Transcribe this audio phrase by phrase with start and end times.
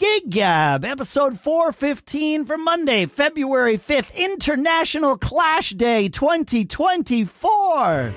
[0.00, 8.14] Gig Gab, episode 415 for Monday, February 5th, International Clash Day 2024.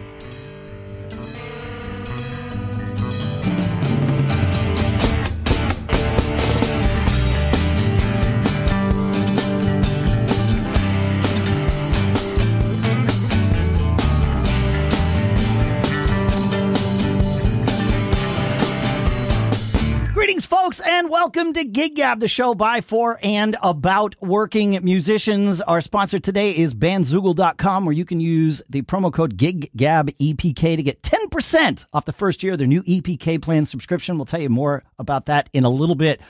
[20.74, 25.62] Folks, and welcome to Gig Gab, the show by, for, and about working musicians.
[25.62, 31.04] Our sponsor today is bandzoogle.com, where you can use the promo code GigGabEPK to get
[31.04, 34.18] 10% off the first year of their new EPK plan subscription.
[34.18, 36.22] We'll tell you more about that in a little bit.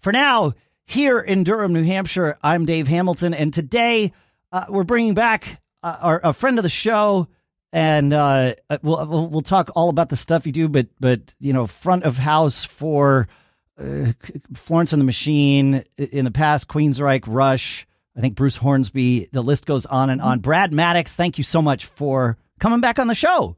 [0.00, 0.54] For now,
[0.86, 4.12] here in Durham, New Hampshire, I'm Dave Hamilton, and today
[4.50, 7.28] uh, we're bringing back uh, our, a friend of the show,
[7.72, 10.68] and uh, we'll, we'll we'll talk all about the stuff you do.
[10.68, 13.28] But but you know, front of house for
[13.78, 14.12] uh,
[14.54, 17.86] Florence and the Machine in the past, Queensrÿche, Rush.
[18.16, 19.28] I think Bruce Hornsby.
[19.32, 20.38] The list goes on and on.
[20.38, 23.56] Brad Madix, thank you so much for coming back on the show.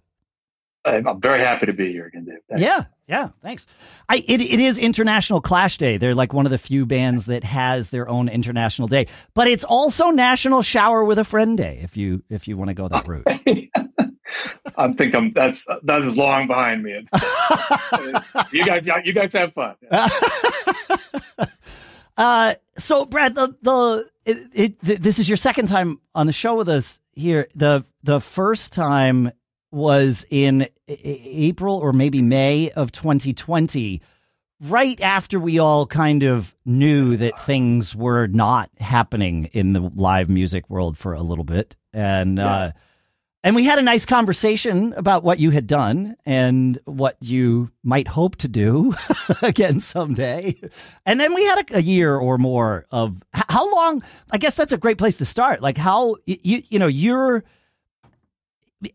[0.87, 2.39] I'm very happy to be here again, Dave.
[2.49, 2.63] Thanks.
[2.63, 3.67] Yeah, yeah, thanks.
[4.09, 5.97] I it, it is International Clash Day.
[5.97, 9.65] They're like one of the few bands that has their own international day, but it's
[9.65, 11.81] also National Shower with a Friend Day.
[11.83, 13.27] If you if you want to go that route.
[14.77, 16.93] I think I'm that's that is long behind me.
[18.53, 19.77] you guys, you guys have fun.
[22.17, 26.57] uh, so Brad, the the it, it, this is your second time on the show
[26.57, 27.49] with us here.
[27.55, 29.31] the The first time
[29.71, 34.01] was in April or maybe May of 2020,
[34.63, 40.29] right after we all kind of knew that things were not happening in the live
[40.29, 42.39] music world for a little bit, and.
[42.39, 42.49] Yeah.
[42.49, 42.71] Uh,
[43.47, 48.09] and we had a nice conversation about what you had done and what you might
[48.09, 48.97] hope to do
[49.43, 50.61] again someday.
[51.05, 54.73] And then we had a, a, year or more of how long, I guess that's
[54.73, 55.63] a great place to start.
[55.63, 57.45] Like how you, you know, you're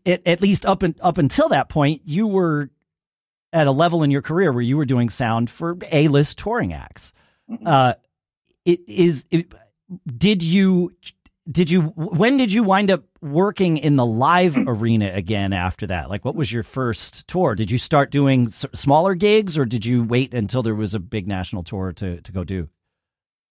[0.04, 2.68] at, at least up and up until that point, you were
[3.54, 7.14] at a level in your career where you were doing sound for A-list touring acts.
[7.50, 7.66] Mm-hmm.
[7.66, 7.94] Uh,
[8.66, 9.50] it is, it,
[10.18, 10.92] did you
[11.52, 16.08] did you when did you wind up working in the live arena again after that?
[16.08, 17.54] Like what was your first tour?
[17.54, 20.98] Did you start doing s- smaller gigs or did you wait until there was a
[20.98, 22.68] big national tour to to go do?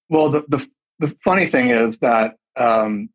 [0.09, 0.67] Well the the,
[0.99, 3.09] the funny thing is that um,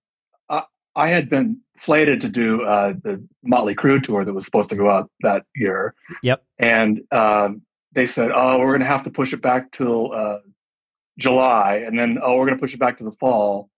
[0.48, 0.62] I,
[0.94, 4.76] I, had been slated to do uh, the Motley Crue tour that was supposed to
[4.76, 5.94] go out that year.
[6.22, 6.42] Yep.
[6.58, 10.38] And um, they said oh we're going to have to push it back till uh,
[11.18, 13.68] July and then oh we're going to push it back to the fall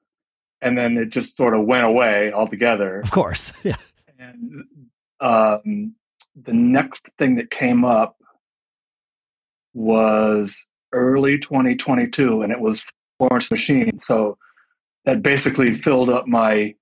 [0.60, 3.00] and then it just sort of went away altogether.
[3.00, 3.76] Of course, yeah.
[4.19, 4.64] And
[5.20, 5.94] um,
[6.34, 8.16] the next thing that came up
[9.74, 12.84] was early 2022, and it was
[13.19, 14.00] Florence Machine.
[14.00, 14.38] So
[15.04, 16.75] that basically filled up my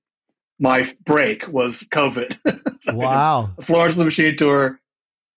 [0.58, 2.38] my break was COVID.
[2.80, 4.80] so wow, Florence the Machine tour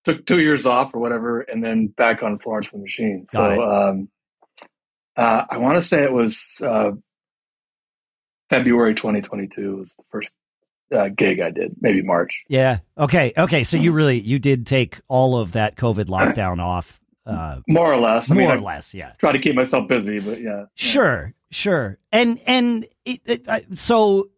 [0.05, 3.27] took two years off or whatever, and then back on Florence the Machine.
[3.31, 4.09] Got so um,
[5.17, 6.91] uh, I want to say it was uh,
[8.49, 10.31] February 2022 was the first
[10.95, 12.43] uh, gig I did, maybe March.
[12.47, 12.79] Yeah.
[12.97, 13.33] Okay.
[13.37, 13.63] Okay.
[13.63, 16.99] So you really you did take all of that COVID lockdown off.
[17.25, 18.31] Uh, more or less.
[18.31, 18.93] I more mean, or I less.
[18.93, 19.11] Yeah.
[19.19, 20.65] Try to keep myself busy, but yeah.
[20.75, 21.33] Sure.
[21.51, 21.99] Sure.
[22.11, 24.29] And and it, it, so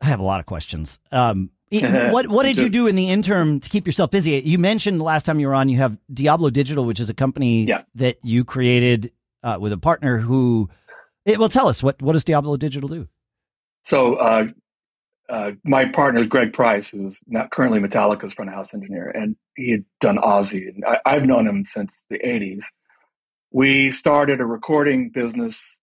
[0.00, 0.98] I have a lot of questions.
[1.12, 4.32] Um, what what did you do in the interim to keep yourself busy?
[4.44, 7.14] You mentioned the last time you were on, you have Diablo Digital, which is a
[7.14, 7.82] company yeah.
[7.96, 9.12] that you created
[9.42, 10.68] uh, with a partner who.
[11.24, 13.08] It, well, tell us what what does Diablo Digital do?
[13.84, 14.46] So uh,
[15.28, 19.36] uh, my partner is Greg Price, who's not currently Metallica's front of house engineer, and
[19.56, 22.64] he had done Ozzy, and I, have known him since the '80s.
[23.50, 25.78] We started a recording business,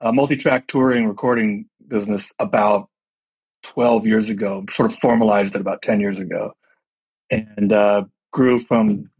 [0.00, 2.88] a multi-track touring recording business, about
[3.64, 4.64] 12 years ago.
[4.72, 6.54] Sort of formalized it about 10 years ago,
[7.30, 9.10] and uh, grew from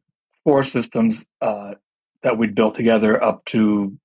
[0.44, 1.74] four systems uh,
[2.22, 3.96] that we'd built together up to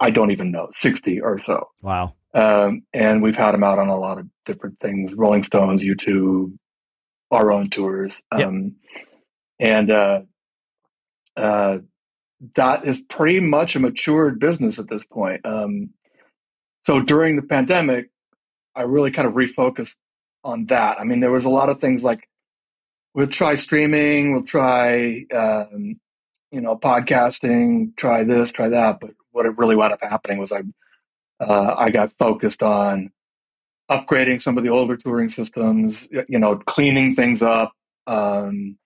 [0.00, 1.68] I don't even know 60 or so.
[1.82, 2.14] Wow.
[2.34, 6.56] Um, and we've had him out on a lot of different things Rolling Stones, U2,
[7.30, 8.20] our own tours.
[8.30, 9.06] Um, yep.
[9.60, 10.20] And uh,
[11.36, 11.78] uh,
[12.54, 15.44] that is pretty much a matured business at this point.
[15.44, 15.90] Um,
[16.86, 18.10] so during the pandemic,
[18.74, 19.96] I really kind of refocused
[20.44, 20.98] on that.
[21.00, 22.28] I mean, there was a lot of things like
[23.14, 25.96] we'll try streaming, we'll try, um,
[26.52, 28.98] you know, podcasting, try this, try that.
[29.00, 30.62] But what it really wound up happening was I
[31.40, 33.10] uh, I got focused on
[33.90, 37.72] upgrading some of the older touring systems, you know, cleaning things up,
[38.06, 38.76] um,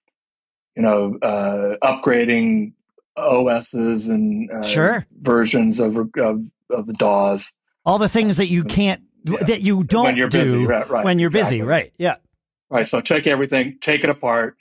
[0.77, 2.73] you know, uh, upgrading
[3.17, 7.51] OSs and uh, sure versions of, of of the DAWs.
[7.85, 9.43] All the things that you can't yeah.
[9.45, 11.59] that you don't when you're do busy, right, right, when you're exactly.
[11.59, 11.93] busy, right?
[11.99, 12.17] Yeah.
[12.71, 12.89] Right.
[12.89, 14.57] So take everything, take it apart,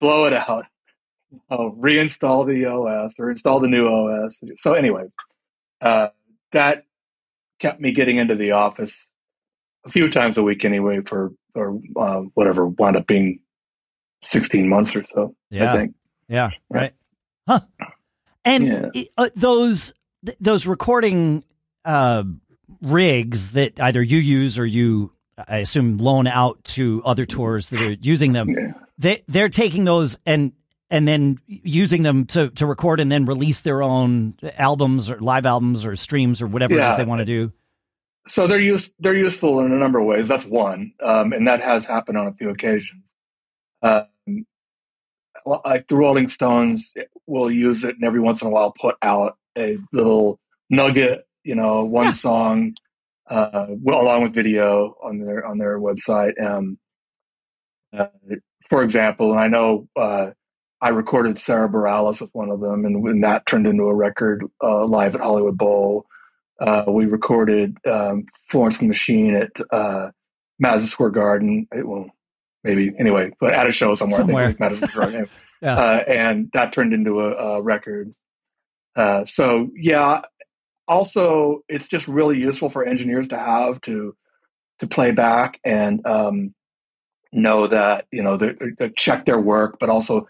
[0.00, 0.64] blow it out,
[1.50, 4.40] oh, reinstall the OS or install the new OS.
[4.58, 5.04] So anyway,
[5.80, 6.08] uh,
[6.52, 6.85] that
[7.60, 9.06] kept me getting into the office
[9.84, 13.40] a few times a week anyway for or uh, whatever wound up being
[14.24, 15.34] 16 months or so.
[15.50, 15.72] Yeah.
[15.72, 15.94] I think.
[16.28, 16.50] Yeah.
[16.68, 16.92] Right.
[17.48, 17.60] Huh.
[18.44, 19.04] And yeah.
[19.16, 19.92] uh, those
[20.24, 21.44] th- those recording
[21.84, 22.24] uh,
[22.82, 25.12] rigs that either you use or you
[25.48, 28.50] I assume loan out to other tours that are using them.
[28.50, 28.72] Yeah.
[28.98, 30.52] They they're taking those and
[30.90, 35.46] and then using them to to record and then release their own albums or live
[35.46, 36.88] albums or streams or whatever yeah.
[36.88, 37.52] it is they want to do.
[38.28, 40.28] So they're use they're useful in a number of ways.
[40.28, 43.02] That's one, um, and that has happened on a few occasions.
[43.82, 44.46] Um,
[45.44, 46.92] like the Rolling Stones
[47.26, 50.40] will use it, and every once in a while put out a little
[50.70, 52.12] nugget, you know, one Yeah.
[52.14, 52.74] song,
[53.28, 56.40] uh, well, along with video on their on their website.
[56.42, 56.78] Um,
[57.96, 58.06] uh,
[58.68, 60.30] for example, and I know uh,
[60.80, 64.44] I recorded Sara Bareilles with one of them, and when that turned into a record
[64.62, 66.06] uh, live at Hollywood Bowl.
[66.58, 70.10] Uh, we recorded um, Florence and the Machine at uh,
[70.58, 71.68] Madison Square Garden.
[71.70, 72.06] It, well,
[72.64, 74.18] maybe anyway, but at a show somewhere.
[74.18, 74.44] Somewhere.
[74.44, 75.28] I think Madison Square Garden.
[75.62, 75.78] Yeah.
[75.78, 78.14] uh, and that turned into a, a record.
[78.94, 80.20] Uh, so yeah,
[80.86, 84.14] also it's just really useful for engineers to have to
[84.80, 86.54] to play back and um,
[87.32, 90.26] know that you know they check their work, but also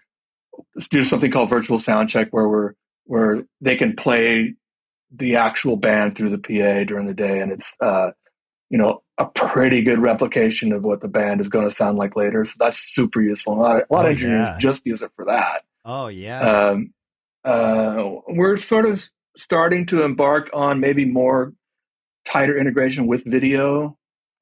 [0.90, 2.72] do something called virtual sound check, where we're
[3.04, 4.54] where they can play
[5.16, 8.10] the actual band through the PA during the day, and it's uh,
[8.70, 12.16] you know a pretty good replication of what the band is going to sound like
[12.16, 12.44] later.
[12.44, 13.54] So that's super useful.
[13.54, 14.58] A lot, of, a lot Oh, of engineers yeah.
[14.58, 15.62] just use it for that.
[15.84, 16.40] Oh yeah.
[16.40, 16.92] Um,
[17.44, 19.02] uh, we're sort of
[19.36, 21.52] starting to embark on maybe more
[22.26, 23.96] tighter integration with video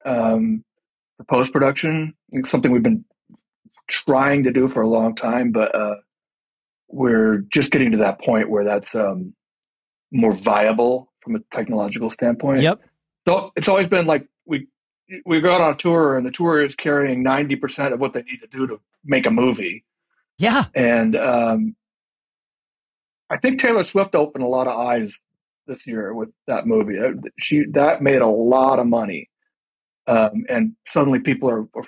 [0.05, 0.63] um,
[1.17, 2.15] for post production.
[2.31, 3.05] It's something we've been
[3.87, 5.95] trying to do for a long time, but uh,
[6.87, 9.33] we're just getting to that point where that's um,
[10.11, 12.61] more viable from a technological standpoint.
[12.61, 12.79] yep.
[13.27, 14.67] So it's always been like we
[15.25, 18.13] we go out on a tour, and the tour is carrying ninety percent of what
[18.13, 19.83] they need to do to make a movie.
[20.37, 20.65] Yeah.
[20.75, 21.75] And um,
[23.29, 25.17] I think Taylor Swift opened a lot of eyes
[25.67, 26.99] this year with that movie.
[26.99, 29.29] Uh, She that made a lot of money,
[30.07, 31.87] um, and suddenly people are, are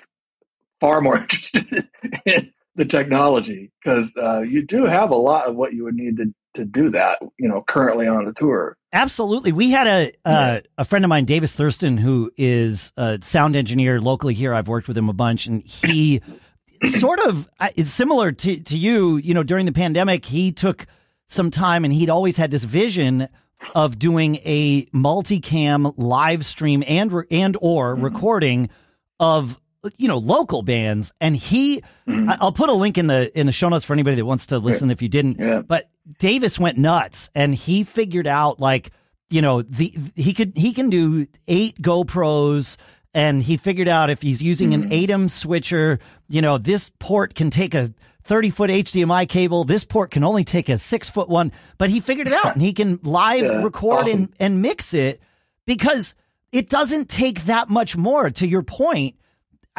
[0.80, 1.88] far more interested
[2.26, 6.16] in the technology because uh, you do have a lot of what you would need
[6.16, 7.18] to to do that.
[7.36, 8.76] You know, currently on the tour.
[8.92, 9.52] Absolutely.
[9.52, 14.00] We had a uh, a friend of mine, Davis Thurston, who is a sound engineer
[14.00, 14.54] locally here.
[14.54, 16.22] I've worked with him a bunch, and he
[16.98, 19.16] sort of uh, is similar to to you.
[19.16, 20.86] You know, during the pandemic, he took
[21.26, 23.28] some time, and he'd always had this vision
[23.74, 28.70] of doing a multicam live stream and and or recording
[29.18, 29.60] of
[29.96, 32.28] you know local bands and he Mhm.
[32.30, 34.46] I- i'll put a link in the in the show notes for anybody that wants
[34.48, 35.62] to listen if you didn't Yeah.
[35.66, 35.88] but
[36.18, 38.90] Davis went nuts and he figured out like,
[39.30, 42.76] you know, the he could he can do eight GoPros
[43.14, 45.98] and he figured out if he's using an ATEM switcher,
[46.28, 47.92] you know, this port can take a
[48.24, 49.64] 30 foot HDMI cable.
[49.64, 52.62] This port can only take a six foot one, but he figured it out and
[52.62, 54.18] he can live Yeah, record awesome.
[54.18, 55.20] and, and mix it
[55.66, 56.14] because
[56.52, 59.14] it doesn't take that much more to your point.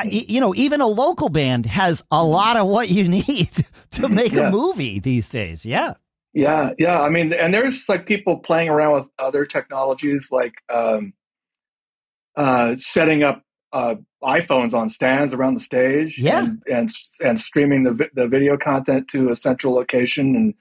[0.05, 3.49] You know, even a local band has a lot of what you need
[3.91, 4.47] to make Yeah.
[4.47, 5.65] a movie these days.
[5.65, 5.93] Yeah.
[6.33, 7.01] Yeah, yeah.
[7.01, 11.13] I mean, and there's like people playing around with other technologies, like um,
[12.35, 13.41] uh, setting up
[13.73, 16.39] uh, iPhones on stands around the stage, Yeah.
[16.45, 16.89] and and,
[17.21, 20.53] and streaming the the video content to a central location, and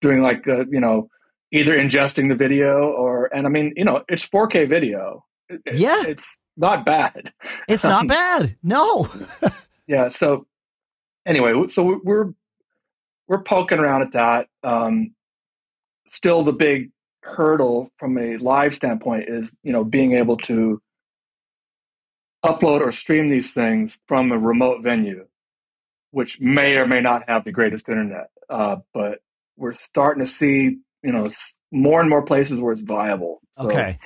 [0.00, 1.08] doing like uh, you know
[1.52, 5.24] either ingesting the video or and I mean you know it's 4K video.
[5.48, 6.02] It- Yeah.
[6.06, 7.32] it's not bad.
[7.68, 8.56] It's not Um, bad.
[8.62, 9.08] No.
[9.86, 10.46] yeah so
[11.24, 12.32] anyway so we- we're
[13.28, 15.14] we're poking around at that um
[16.10, 16.90] still the big
[17.22, 20.80] hurdle from a live standpoint is you know being able to
[22.44, 25.26] upload or stream these things from a remote venue
[26.12, 29.18] which may or may not have the greatest internet uh but
[29.56, 31.30] we're starting to see you know
[31.72, 33.98] more and more places where it's viable So, Okay.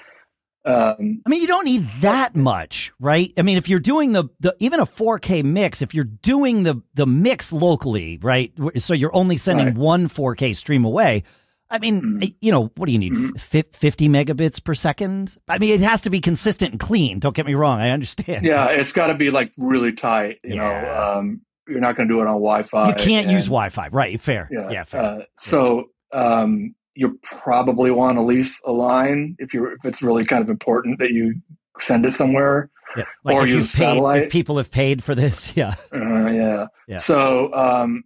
[0.65, 3.33] Um I mean, you don't need that much, right?
[3.37, 6.81] I mean, if you're doing the, the even a 4K mix, if you're doing the
[6.95, 8.53] the mix locally, right?
[8.79, 9.77] So you're only sending Right.
[9.77, 11.25] one 4K stream away.
[11.71, 12.35] I mean, Mhm.
[12.43, 13.41] you know, what do you need?
[13.41, 15.37] Fif- 50 megabits per second?
[15.49, 17.19] I mean, it has to be consistent and clean.
[17.19, 17.81] Don't get me wrong.
[17.81, 18.45] I understand.
[18.45, 20.63] yeah it's got to be like really tight you Yeah.
[20.63, 23.89] know um you're not going to do it on wi-fi You can't use Wi Fi,
[23.93, 24.21] right?
[24.21, 24.49] Fair.
[24.53, 25.01] yeah, Yeah, fair.
[25.03, 30.25] Uh, so um, you probably want to lease a line if you're if it's really
[30.25, 31.35] kind of important that you
[31.81, 32.71] send it somewhere.
[32.97, 33.05] Yeah.
[33.25, 34.23] Like or use paid, satellite.
[34.25, 36.99] If people have paid for this, yeah, uh, yeah, yeah.
[37.01, 38.05] So um,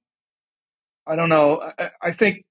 [1.06, 1.72] I don't know.
[1.78, 2.44] I, I, think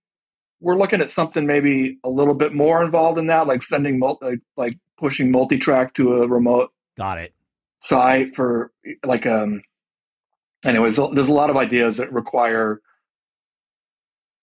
[0.59, 4.37] we're looking at something maybe a little bit more involved in that, like sending multi,
[4.57, 6.71] like pushing multi-track to a remote.
[6.97, 7.33] Got it.
[7.79, 8.71] Site for
[9.05, 9.61] like um.
[10.65, 12.81] Anyways, there's a lot of ideas that require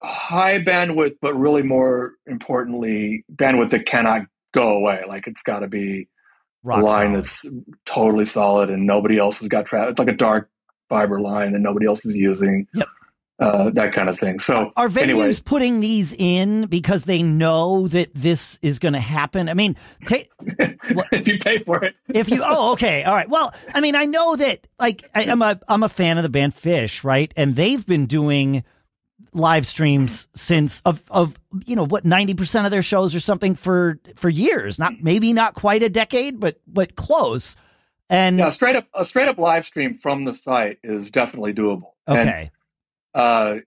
[0.03, 4.23] high bandwidth, but really more importantly, bandwidth that cannot
[4.55, 5.03] go away.
[5.07, 6.09] Like it's got to be
[6.63, 7.25] Rock a line solid.
[7.25, 7.47] that's
[7.87, 9.93] totally solid and nobody else has got traffic.
[9.93, 10.51] It's like a dark
[10.89, 12.67] fiber line that nobody else is using.
[12.75, 12.89] Yep.
[13.39, 14.39] Uh, that kind of thing.
[14.39, 15.35] So, are venues anyway.
[15.45, 19.49] putting these in because they know that this is going to happen?
[19.49, 19.75] I mean,
[20.07, 20.19] ta-
[21.11, 23.29] if you pay for it, if you oh okay, all right.
[23.29, 26.29] Well, I mean, I know that like I, I'm a I'm a fan of the
[26.29, 27.33] band Phish, right?
[27.37, 28.63] And they've been doing
[29.33, 33.99] live streams since of of you know what 90% of their shows or something for
[34.17, 34.79] for years.
[34.79, 37.57] Not maybe not quite a decade but but close.
[38.09, 41.93] And yeah straight up a straight up live stream from the site is definitely doable.
[42.09, 42.51] Okay.
[43.15, 43.61] and, uh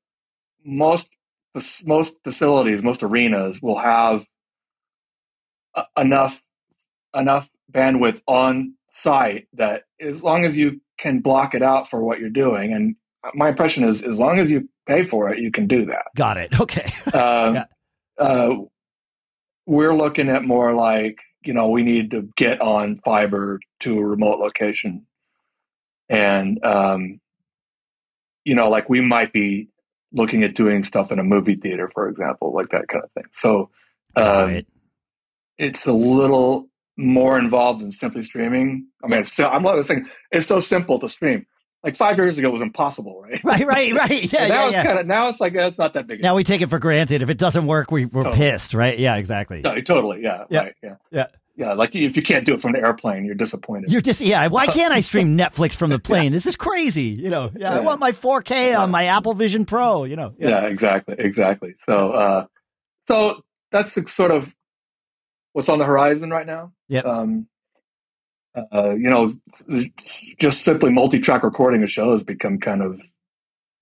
[0.64, 1.10] most
[1.86, 4.26] most facilities most arenas will have
[5.98, 6.42] enough
[7.14, 12.20] enough bandwidth on site that as long as you can block it out for what
[12.20, 12.96] you're doing and
[13.34, 16.06] my impression is as long as you pay for it, you can do that.
[16.15, 16.54] Got it.
[16.60, 16.92] Okay.
[17.13, 17.65] uh, yeah.
[18.18, 18.56] uh,
[19.65, 24.04] we're looking at more like, you know, we need to get on fiber to a
[24.04, 25.06] remote location.
[26.10, 27.20] And, um,
[28.44, 29.70] you know, like we might be
[30.12, 33.25] looking at doing stuff in a movie theater, for example, like that kind of thing.
[33.39, 33.70] So
[34.15, 34.62] um,
[35.58, 38.88] it's a little more involved than simply streaming.
[39.04, 41.46] I mean, it's, I'm not saying it's so simple to stream
[41.86, 43.39] like five years ago was impossible, right?
[43.44, 44.34] Right, right, right.
[44.34, 44.84] Yeah, now yeah, it's yeah.
[44.84, 46.22] kind of now it's like that's not that big.
[46.22, 47.22] Now we take it for granted.
[47.22, 48.38] If it doesn't work, we we're totally.
[48.38, 48.98] pissed, right?
[48.98, 49.62] Yeah, exactly.
[49.62, 50.22] No, totally.
[50.22, 51.27] Yeah, yeah, right, yeah, yeah.
[51.58, 53.89] Yeah, like if you can't do it from the airplane, you're disappointed.
[53.89, 54.46] You're dis- yeah.
[54.48, 56.34] Why can't I stream Netflix from the plane?
[56.34, 57.04] This is crazy.
[57.04, 57.77] You know, yeah, yeah.
[57.77, 60.04] I want my 4K on my Apple Vision Pro.
[60.04, 60.34] You know.
[60.38, 61.75] Yeah, yeah exactly, exactly.
[61.86, 62.46] So, uh,
[63.08, 64.54] so that's the sort of
[65.54, 66.74] what's on the horizon right now.
[66.89, 67.01] Yeah.
[67.01, 67.48] Um,
[68.74, 69.34] uh, you know,
[70.40, 73.02] just simply multi-track recording a show has become kind of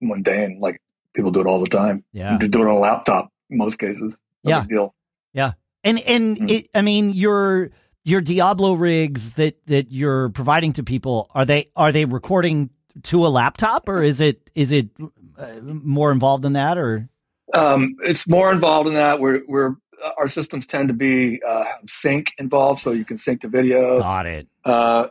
[0.01, 0.59] mundane.
[0.59, 0.81] Like
[1.13, 2.03] people do it all the time.
[2.11, 4.13] Yeah, do it on a laptop in most cases.
[4.43, 4.95] No yeah, deal.
[5.33, 5.51] Yeah,
[5.83, 6.49] and and mm-hmm.
[6.49, 7.71] it, I mean your
[8.03, 12.69] your Diablo rigs that that you're providing to people are they are they recording
[13.03, 14.89] to a laptop or is it is it
[15.37, 17.09] uh, more involved than that or?
[17.55, 19.19] Um, it's more involved in that.
[19.19, 19.75] We're we're
[20.17, 23.97] our systems tend to be uh, sync involved, so you can sync the video.
[23.99, 24.47] Got it.
[24.65, 25.07] Uh,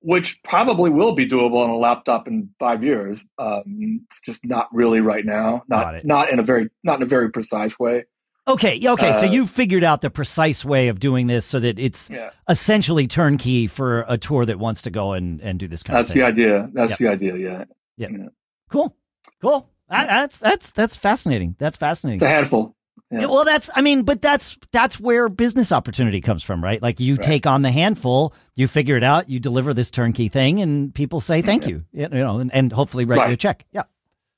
[0.00, 3.20] which probably will be doable on a laptop in five years.
[3.38, 5.64] Um, it's just not really right now.
[5.68, 8.04] Not not in a very not in a very precise way.
[8.46, 9.10] Okay, okay.
[9.10, 12.30] Uh, so you figured out the precise way of doing this so that it's yeah.
[12.48, 16.10] essentially turnkey for a tour that wants to go and, and do this kind that's
[16.10, 16.22] of thing.
[16.22, 16.70] That's the idea.
[16.72, 16.98] That's yep.
[16.98, 17.36] the idea.
[17.36, 17.64] Yeah.
[17.98, 18.10] Yep.
[18.10, 18.26] Yeah.
[18.70, 18.96] Cool.
[19.42, 19.68] Cool.
[19.90, 21.56] that's that's that's fascinating.
[21.58, 22.24] That's fascinating.
[22.24, 22.74] It's a handful.
[23.10, 23.26] Yeah.
[23.26, 26.80] Well, that's I mean, but that's that's where business opportunity comes from, right?
[26.82, 27.22] Like you right.
[27.22, 31.22] take on the handful, you figure it out, you deliver this turnkey thing, and people
[31.22, 31.68] say thank yeah.
[31.68, 33.28] you, you know, and, and hopefully write right.
[33.28, 33.64] you a check.
[33.72, 33.84] Yeah,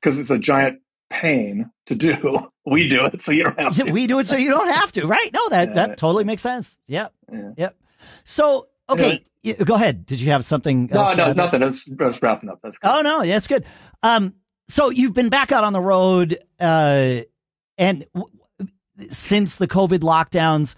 [0.00, 2.16] because it's a giant pain to do.
[2.66, 3.84] We do it so you don't have to.
[3.90, 5.32] we do it so you don't have to, right?
[5.32, 5.74] No, that yeah.
[5.74, 6.78] that totally makes sense.
[6.86, 7.08] Yeah,
[7.56, 7.70] yeah.
[8.22, 9.24] So okay,
[9.64, 10.06] go ahead.
[10.06, 10.86] Did you have something?
[10.86, 11.62] No, no, nothing.
[11.62, 12.60] It's, it's wrapping up.
[12.62, 12.88] That's good.
[12.88, 13.64] Oh no, that's good.
[14.04, 14.34] Um,
[14.68, 17.22] so you've been back out on the road, uh,
[17.76, 18.06] and
[19.10, 20.74] since the COVID lockdowns.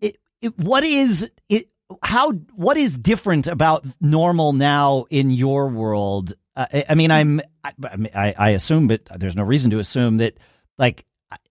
[0.00, 1.68] It, it, what is it?
[2.02, 6.34] How what is different about normal now in your world?
[6.54, 10.38] Uh, I, I, mean, I'm I, I assume, but there's no reason to assume that.
[10.76, 11.04] Like,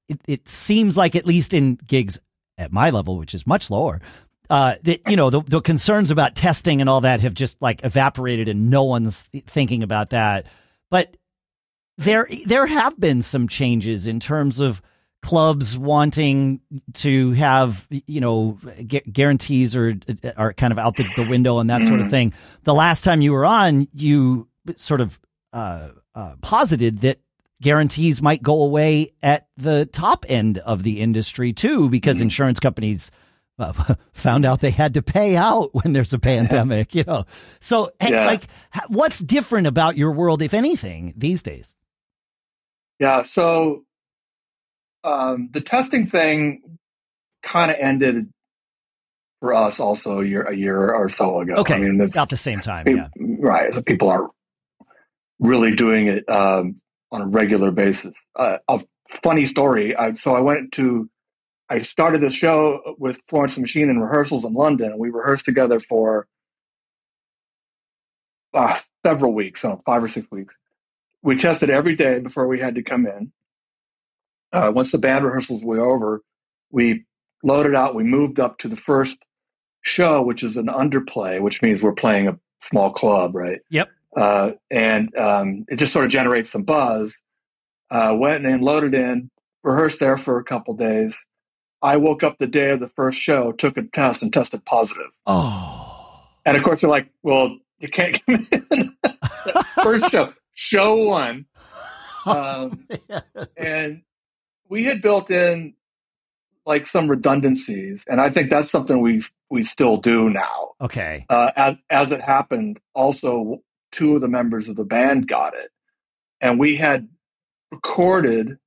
[0.08, 2.18] it, it seems like at least in gigs
[2.58, 4.00] at my level, which is much lower,
[4.50, 7.84] uh, that you know the, the concerns about testing and all that have just like
[7.84, 10.46] evaporated, and no one's thinking about that.
[10.90, 11.18] But
[11.98, 14.82] there there have been some changes in terms of
[15.22, 16.62] clubs wanting
[16.94, 18.58] to have you know
[18.88, 19.96] gu- guarantees or
[20.38, 22.12] are kind of out the, the window and that sort of mm-hmm.
[22.12, 22.34] thing.
[22.64, 25.20] The last time you were on, you sort of
[25.54, 27.20] uh, uh, posited that
[27.62, 32.24] guarantees might go away at the top end of the industry too, because mm-hmm.
[32.24, 33.12] insurance companies.
[33.60, 37.26] Uh, found out they had to pay out when there's a pandemic, you know.
[37.60, 38.24] So, yeah.
[38.28, 38.44] like,
[38.88, 41.76] what's different about your world, if anything, these days?
[43.00, 43.24] Yeah.
[43.24, 43.87] So,
[45.08, 46.62] um, the testing thing
[47.44, 48.30] kind of ended
[49.40, 51.54] for us also a year a year or so ago.
[51.58, 52.88] Okay, I mean, it's about the same time.
[52.88, 53.08] Yeah,
[53.40, 53.74] right.
[53.74, 54.30] So people are
[55.40, 58.14] really doing it um, on a regular basis.
[58.36, 58.84] Uh, of
[59.24, 59.96] funny story.
[59.96, 61.10] I, so I went to,
[61.70, 64.98] I started the show with Florence Machine in rehearsals in London.
[64.98, 66.28] We rehearsed together for
[68.54, 70.54] uh, several weeks, so five or six weeks.
[71.22, 73.32] We tested every day before we had to come in.
[74.54, 76.22] Uh, once the band rehearsals were over,
[76.72, 77.06] we
[77.44, 77.96] loaded out.
[77.96, 79.18] We moved up to the first
[79.82, 83.60] show, which is an underplay, which means we're playing a small club, right?
[83.70, 83.90] Yep.
[84.16, 87.14] Uh, and um, it just sort of generates some buzz.
[87.90, 89.30] Uh, went in, loaded in,
[89.64, 91.14] rehearsed there for a couple days.
[91.82, 95.12] I woke up the day of the first show, took a test, and tested positive.
[95.26, 96.24] Oh.
[96.46, 98.98] And of course, they're like, "Well, you can't come in."
[99.84, 101.46] first show, show one,
[102.26, 102.88] um,
[103.56, 104.02] and
[104.70, 105.74] we had built in
[106.66, 110.74] like some redundancies, and I think that's something we we still do now.
[110.82, 111.26] Okay.
[111.30, 115.72] Uh, as as it happened, also two of the members of the band got it,
[116.42, 117.08] and we had
[117.72, 118.58] recorded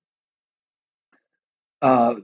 [1.83, 2.14] uh,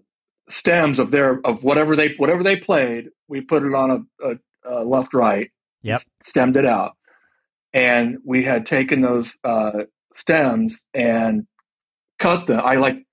[0.49, 3.11] stems of their of whatever they whatever they played.
[3.29, 5.51] We put it on a, a, a left right.
[5.83, 6.01] Yep.
[6.23, 6.97] Stemmed it out,
[7.73, 11.47] and we had taken those uh, stems and
[12.19, 12.61] cut them.
[12.65, 13.07] I like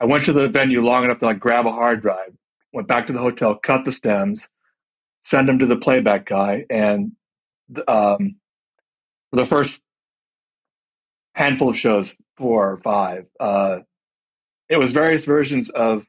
[0.00, 2.34] I went to the venue long enough to like grab a hard drive,
[2.72, 4.46] went back to the hotel, cut the stems,
[5.22, 7.12] send them to the playback guy, and
[7.88, 8.36] um,
[9.30, 9.82] for the first
[11.34, 13.78] handful of shows, four or five, uh,
[14.68, 16.04] it was various versions of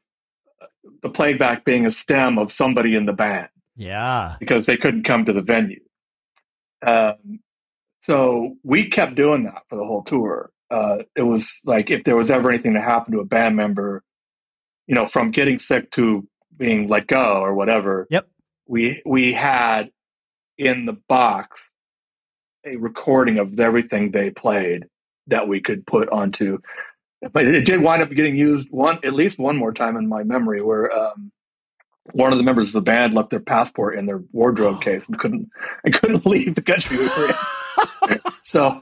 [1.01, 3.49] the playback being a stem of somebody in the band.
[3.75, 5.81] Yeah, because they couldn't come to the venue.
[6.85, 7.39] Um,
[8.01, 12.15] so we kept doing that for the whole tour uh, it was like if there
[12.15, 14.03] was ever anything to happen to a band member,
[14.87, 18.07] you know, from getting sick to being let go or whatever.
[18.09, 18.27] Yep.
[18.67, 19.91] We we had
[20.57, 21.61] in the box
[22.65, 24.85] a recording of everything they played
[25.27, 26.59] that we could put onto.
[27.31, 30.23] But it did wind up getting used one at least one more time in my
[30.23, 31.31] memory, where um,
[32.11, 35.17] one of the members of the band left their passport in their wardrobe case and
[35.17, 35.49] couldn't
[35.83, 37.29] and couldn't leave the country we were
[38.09, 38.19] in.
[38.43, 38.81] so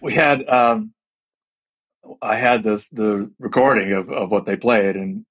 [0.00, 0.92] we had um,
[2.22, 5.24] I had this the recording of, of what they played, and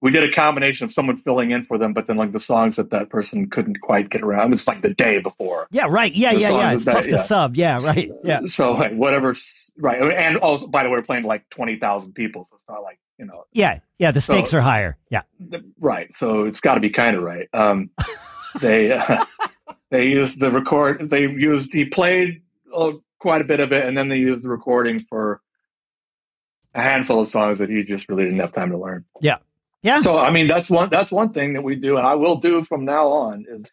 [0.00, 2.76] we did a combination of someone filling in for them, but then like the songs
[2.76, 4.52] that that person couldn't quite get around.
[4.52, 5.66] It's like the day before.
[5.70, 6.14] Yeah, right.
[6.14, 6.72] Yeah, yeah, yeah.
[6.72, 7.22] It's that, tough to yeah.
[7.22, 7.56] sub.
[7.56, 8.10] Yeah, right.
[8.22, 8.40] Yeah.
[8.48, 9.34] So like whatever.
[9.78, 12.68] Right, and also by the way, we're playing to like twenty thousand people, so it's
[12.68, 13.44] not like you know.
[13.52, 14.10] Yeah, yeah.
[14.10, 14.96] The stakes so, are higher.
[15.10, 15.22] Yeah.
[15.80, 16.10] Right.
[16.18, 17.48] So it's got to be kind of right.
[17.52, 17.90] Um,
[18.60, 19.24] they uh,
[19.90, 21.10] they used the record.
[21.10, 22.42] They used he played.
[22.72, 25.40] Oh, quite a bit of it, and then they used the recording for
[26.76, 29.04] a handful of songs that he just really didn't have time to learn.
[29.20, 29.38] Yeah,
[29.82, 30.00] yeah.
[30.00, 32.62] So I mean, that's one that's one thing that we do, and I will do
[32.62, 33.66] from now on is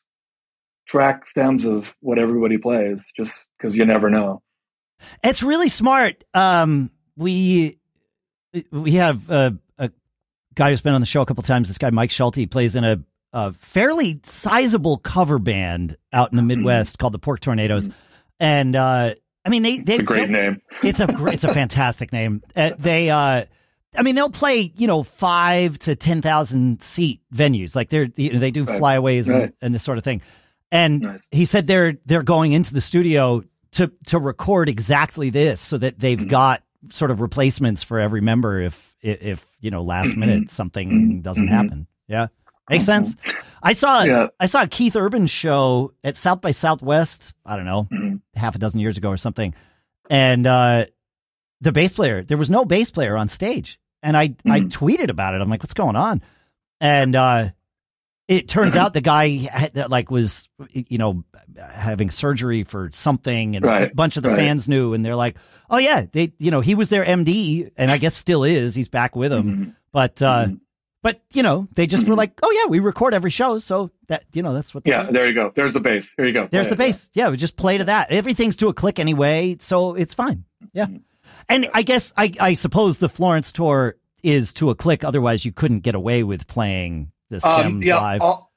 [0.88, 4.42] track stems of what everybody plays, just because you never know.
[5.24, 6.24] It's really smart.
[6.34, 7.78] Um, we
[8.72, 9.92] we have a, a,
[10.56, 11.68] guy who's been on the show a couple times.
[11.68, 12.98] This guy Mike Schulte plays in a,
[13.34, 16.48] a fairly sizable cover band out in the mm-hmm.
[16.48, 17.02] Midwest mm-hmm.
[17.02, 17.98] called the Pork Tornadoes, mm-hmm.
[18.40, 19.14] and uh,
[19.46, 20.62] I mean, they, they it's a great name.
[20.84, 22.44] It's a great, it's a fantastic name.
[22.56, 23.46] Uh, they, uh,
[23.96, 27.74] I mean, they'll play, you know, five to 10,000 seat venues.
[27.74, 28.78] Like they're, you know, they do right.
[28.80, 29.44] flyaways right.
[29.44, 30.22] and, and, this sort of thing.
[30.72, 35.78] And he said they're, they're going into the studio to, to record exactly this so
[35.78, 36.28] that they've mm-hmm.
[36.28, 40.20] got sort of replacements for every member if, if, you know, last mm-hmm.
[40.20, 41.22] minute something mm-hmm.
[41.22, 41.54] doesn't mm-hmm.
[41.54, 41.88] happen.
[42.08, 42.28] Yeah.
[42.70, 43.16] Makes sense.
[43.62, 44.28] I saw yeah.
[44.40, 47.34] I saw a Keith Urban show at South by Southwest.
[47.46, 48.16] I don't know, mm-hmm.
[48.36, 49.54] half a dozen years ago or something,
[50.10, 50.86] and uh,
[51.62, 54.52] the bass player there was no bass player on stage, and I mm-hmm.
[54.52, 55.42] I tweeted about it.
[55.42, 56.22] I'm like, what's going on?
[56.80, 57.50] And uh,
[58.30, 61.26] it turns out the guy that like was you know
[61.58, 63.92] having surgery for something, and right.
[63.92, 64.38] a bunch of the right.
[64.38, 65.36] fans knew, and they're like,
[65.70, 68.74] oh yeah, they you know he was their MD, and I guess still is.
[68.74, 69.70] He's back with them, mm-hmm.
[69.92, 70.22] but.
[70.22, 70.56] Uh, mm-hmm.
[71.04, 72.18] But you know, they just were mm-hmm.
[72.20, 75.28] like, "Oh yeah, we record every show, so that you know that's what." Yeah, there
[75.28, 75.52] you go.
[75.54, 76.14] There's the bass.
[76.16, 76.48] Here you go.
[76.50, 77.12] There's play the bass.
[77.14, 77.26] Yeah.
[77.26, 78.10] yeah, we just play to that.
[78.10, 80.46] Everything's to a click anyway, so it's fine.
[80.72, 80.98] Yeah, mm-hmm.
[81.50, 85.04] and I guess I I suppose the Florence tour is to a click.
[85.04, 88.22] Otherwise, you couldn't get away with playing the um, stems um, yeah, live.
[88.22, 88.54] All,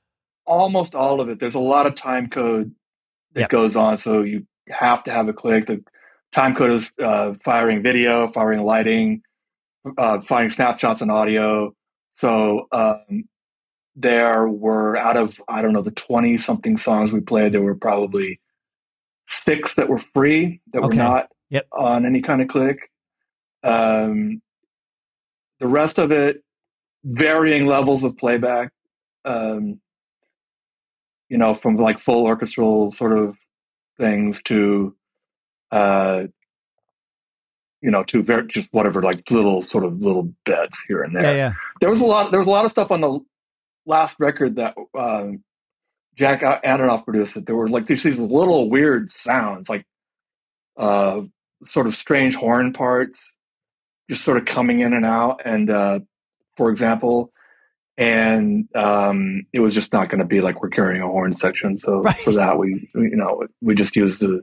[0.47, 1.41] almost all of it.
[1.41, 2.73] There's a lot of time code
[3.35, 3.51] that yep.
[3.51, 5.67] goes on, so you have to have a click.
[5.67, 5.83] The
[6.33, 9.23] time code is uh, firing video, firing lighting,
[9.99, 11.75] uh, firing snapshots and audio
[12.17, 13.25] so um,
[13.95, 17.75] there were out of I don't know the twenty something songs we played, there were
[17.75, 18.41] probably
[19.29, 20.89] six that were free that okay.
[20.89, 21.67] were not yep.
[21.73, 22.79] on any kind of click.
[23.63, 24.41] Um,
[25.59, 26.43] the rest of it,
[27.05, 28.71] varying levels of playback.
[29.25, 29.81] Um,
[31.29, 33.37] you know, from like full orchestral sort of
[33.99, 34.95] things to,
[35.73, 36.25] uh,
[37.87, 41.23] you know, to very just whatever, like little sort of little beds here and there.
[41.23, 41.53] Yeah, yeah.
[41.81, 42.33] There was a lot.
[42.33, 43.21] There was a lot of stuff on the
[43.87, 45.45] last record that um,
[46.17, 47.35] Jack Antonoff produced.
[47.35, 49.87] That there were like these, these little weird sounds, like
[50.77, 51.21] uh,
[51.67, 53.33] sort of strange horn parts,
[54.11, 55.43] just sort of coming in and out.
[55.45, 56.01] And uh,
[56.57, 57.33] for example,
[57.97, 61.79] and um, it was just not going to be like we're carrying a horn section.
[61.79, 62.17] So Right.
[62.25, 64.43] for that, we we, you know we just used the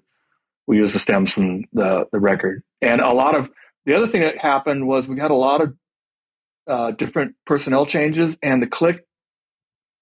[0.68, 2.64] we used the stems from the the record.
[2.82, 3.50] And a lot of
[3.86, 5.74] the other thing that happened was we had a lot of
[6.68, 9.06] uh, different personnel changes, and the click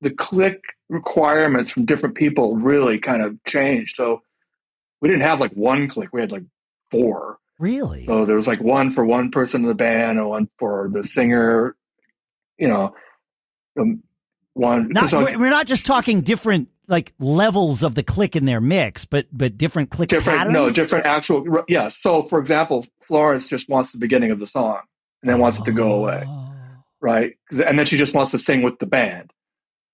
[0.01, 3.95] the click requirements from different people really kind of changed.
[3.95, 4.21] So
[5.01, 6.43] we didn't have like one click; we had like
[6.91, 7.37] four.
[7.59, 8.05] Really?
[8.05, 11.05] So there was like one for one person in the band, and one for the
[11.05, 11.75] singer.
[12.57, 12.95] You know,
[13.79, 14.03] um,
[14.53, 14.89] one.
[14.89, 18.61] Not, so we're, we're not just talking different like levels of the click in their
[18.61, 20.53] mix, but but different click different, patterns.
[20.53, 21.43] no, different actual.
[21.67, 21.97] Yes.
[21.99, 24.81] So, for example, Florence just wants the beginning of the song,
[25.23, 26.53] and then wants it to go away, Oh.
[26.99, 27.33] right?
[27.49, 29.31] And then she just wants to sing with the band.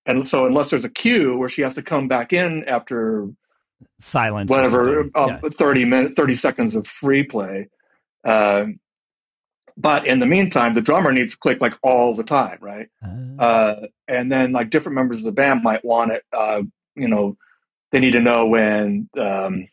[0.05, 3.27] And so, unless there's a cue where she has to come back in after
[3.99, 4.49] Silence.
[4.49, 5.49] whatever uh, Yeah.
[5.55, 7.69] 30 minutes 30 seconds of free play
[8.25, 8.79] um,
[9.77, 13.41] but in the meantime the drummer needs to click like all the time right Uh,
[13.41, 13.75] uh,
[14.07, 16.61] and then like different members of the band might want it uh,
[16.97, 17.37] you know
[17.91, 19.67] they need to know when um,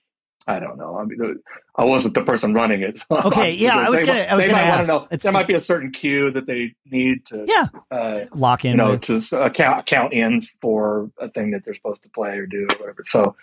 [0.47, 0.99] I don't know.
[0.99, 1.41] I mean,
[1.75, 3.03] I wasn't the person running it.
[3.11, 4.89] Okay, yeah, I was They- gonna- I was they gonna might ask.
[4.89, 5.05] know.
[5.05, 8.73] It's- there might be a certain cue that they need to, yeah, uh, lock in.
[8.73, 12.09] you know, with- to uh, count count in for a thing that they're supposed to
[12.11, 13.05] play or do or whatever.
[13.07, 13.37] So,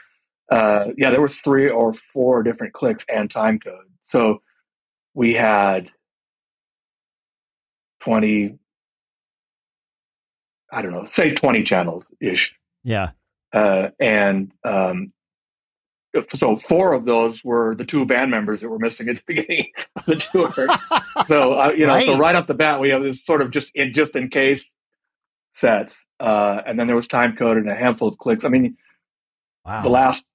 [0.52, 3.86] uh, yeah, there were three or four different clicks and time code.
[4.06, 4.41] So
[5.15, 5.89] we had
[8.00, 8.58] twenty,
[10.72, 13.12] I don't know, say twenty channels ish, yeah.
[13.54, 15.12] Uh, and um,
[16.36, 19.72] so four of those were the two band members that were missing at the beginning
[19.96, 20.52] of the tour.
[21.28, 22.20] so uh, you know, so Right.
[22.20, 24.74] right off the bat, we have this sort of just in just in case
[25.54, 28.44] sets, uh, and then there was time code and a handful of clicks.
[28.46, 28.78] I mean,
[29.66, 29.82] wow.
[29.84, 30.26] the last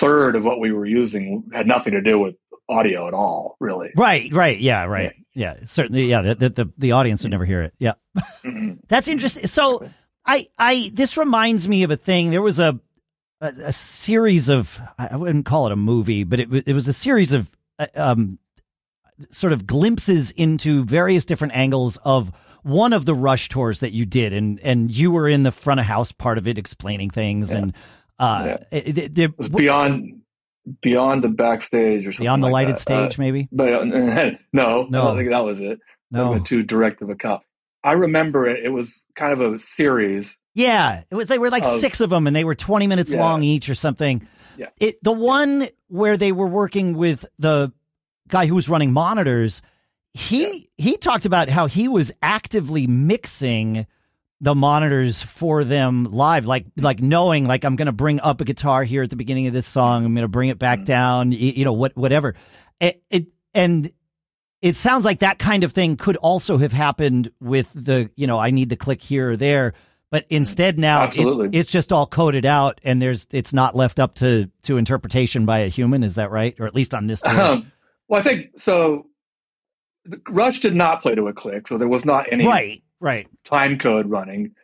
[0.00, 2.34] third of what we were using had nothing to do with
[2.68, 3.90] audio at all, really.
[3.96, 5.54] Right, right, yeah, right, yeah.
[5.64, 6.22] Certainly, yeah.
[6.22, 7.72] The, the the audience would never hear it.
[7.78, 7.94] Yeah,
[8.44, 8.78] Mhm.
[8.88, 9.46] that's interesting.
[9.46, 9.88] So,
[10.28, 12.30] I I this reminds me of a thing.
[12.30, 12.78] There was a
[13.40, 16.86] a, a series of I I wouldn't call it a movie, but it it was
[16.86, 18.38] a series of uh, um
[19.30, 22.30] sort of glimpses into various different angles of
[22.62, 25.80] one of the Rush tours that you did, and and you were in the front
[25.80, 27.58] of house part of it, explaining things, Yeah.
[27.58, 27.72] and
[28.18, 30.20] uh, it, it- there- It was beyond
[30.82, 32.24] beyond the backstage or something.
[32.24, 32.80] beyond the like lighted that.
[32.80, 33.48] stage, Uh, maybe.
[33.50, 34.86] but uh, no, I No.
[34.90, 35.78] don't think that was it.
[36.10, 37.40] No, too direct of a cut.
[37.84, 38.64] I remember it.
[38.64, 40.36] It was kind of a series.
[40.54, 41.28] Yeah, it was.
[41.28, 43.20] They were like Of- six of them, and they were twenty minutes Yeah.
[43.20, 44.26] long each, or something.
[44.56, 44.66] Yeah.
[44.80, 47.72] It the one where they were working with the
[48.26, 49.62] guy who was running monitors.
[50.14, 53.86] He he talked about how he was actively mixing
[54.40, 58.44] the monitors for them live, like like knowing like I'm going to bring up a
[58.44, 60.04] guitar here at the beginning of this song.
[60.04, 60.84] I'm going to bring it back Mhm.
[60.86, 61.32] down.
[61.32, 62.34] You know what whatever.
[62.80, 63.90] It, it and
[64.60, 68.38] it sounds like that kind of thing could also have happened with the you know
[68.38, 69.74] I need the click here or there,
[70.10, 71.58] but instead now it's, Absolutely.
[71.58, 75.60] it's just all coded out and there's it's not left up to to interpretation by
[75.60, 76.02] a human.
[76.02, 76.58] Is that right?
[76.58, 77.40] Or at least on this tour.
[77.40, 77.72] Um,
[78.08, 79.06] well, I think so.
[80.28, 83.28] Rush did not play to a click, so there was not any right, right.
[83.44, 84.54] time code running.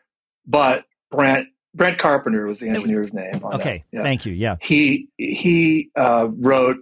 [0.46, 3.44] But Brent Brent Carpenter was the engineer's name.
[3.44, 3.84] On Okay.
[3.92, 4.02] Yeah.
[4.02, 4.32] thank you.
[4.32, 4.56] Yeah.
[4.62, 6.78] he he uh, wrote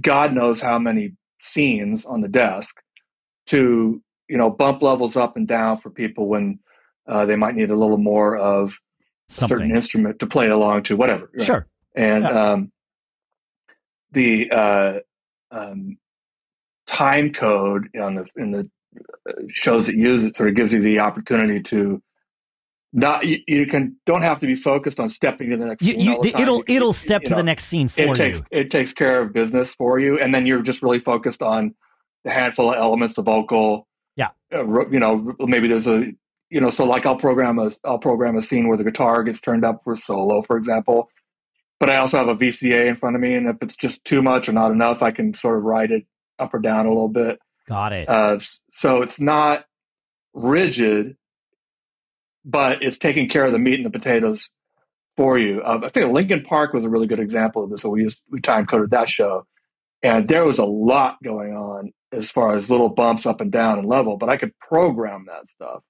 [0.00, 2.74] God knows how many scenes on the desk
[3.48, 6.58] to you know bump levels up and down for people when
[7.08, 8.78] uh, they might need a little more of
[9.28, 11.30] a certain instrument to play along to, whatever.
[11.34, 11.44] right?
[11.44, 11.66] Sure.
[11.96, 12.52] And Yeah.
[12.52, 12.72] um,
[14.12, 14.92] the uh,
[15.50, 15.98] um,
[16.86, 18.70] time code on the in the
[19.28, 22.00] uh, shows that use it sort of gives you the opportunity to
[22.92, 25.82] not you, you can don't have to be focused on stepping to the next.
[25.82, 28.38] You, scene you, the it'll it'll step to know, the next scene for it takes
[28.38, 28.44] you.
[28.50, 31.74] it takes care of business for you, and then you're just really focused on
[32.24, 33.88] the handful of elements, the vocal.
[34.16, 34.30] Yeah.
[34.54, 36.04] Uh, you know, maybe there's a
[36.50, 39.40] you know, so like I'll program a I'll program a scene where the guitar gets
[39.40, 41.08] turned up for solo, for example.
[41.80, 44.22] But I also have a VCA in front of me, and if it's just too
[44.22, 46.04] much or not enough, I can sort of write it
[46.38, 47.38] up or down a little bit.
[47.68, 48.08] Got it.
[48.08, 48.38] Uh,
[48.74, 49.64] so it's not
[50.34, 51.16] rigid,
[52.44, 54.48] but it's taking care of the meat and the potatoes
[55.16, 55.60] for you.
[55.62, 57.82] Uh, I think Linkin Park was a really good example of this.
[57.82, 59.46] So we used, we time coded that show,
[60.02, 63.78] and there was a lot going on as far as little bumps up and down
[63.78, 64.16] and level.
[64.16, 65.82] But I could program that stuff.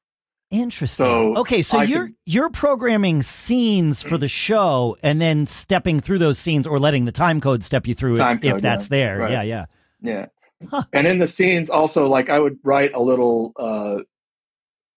[0.50, 1.06] Interesting.
[1.06, 6.00] so okay, so I you're could- you're programming scenes for the show and then stepping
[6.00, 8.88] through those scenes or letting the time code step you through if, if that's yeah.
[8.90, 9.18] there.
[9.20, 9.32] Right.
[9.32, 9.64] Yeah, yeah.
[10.02, 10.26] Yeah.
[10.70, 10.84] Huh.
[10.92, 14.02] And in the scenes, also, like I would write a little uh,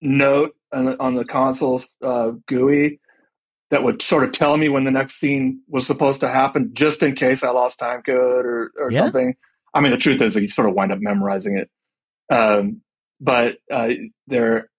[0.02, 2.99] note on the, on the console uh, GUI
[3.71, 7.01] that would sort of tell me when the next scene was supposed to happen, just
[7.04, 9.04] in case I lost time code or, or Yeah.
[9.06, 9.36] something.
[9.73, 11.69] I mean, the truth is, you sort of wind up memorizing it.
[12.34, 12.82] Um,
[13.19, 13.89] but uh,
[14.28, 14.69] there,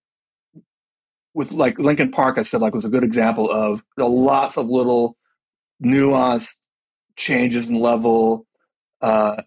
[1.35, 4.69] with like Linkin Park, I said like was a good example of the lots of
[4.69, 5.17] little
[5.85, 6.57] nuanced
[7.17, 8.47] changes in level
[9.03, 9.43] uh,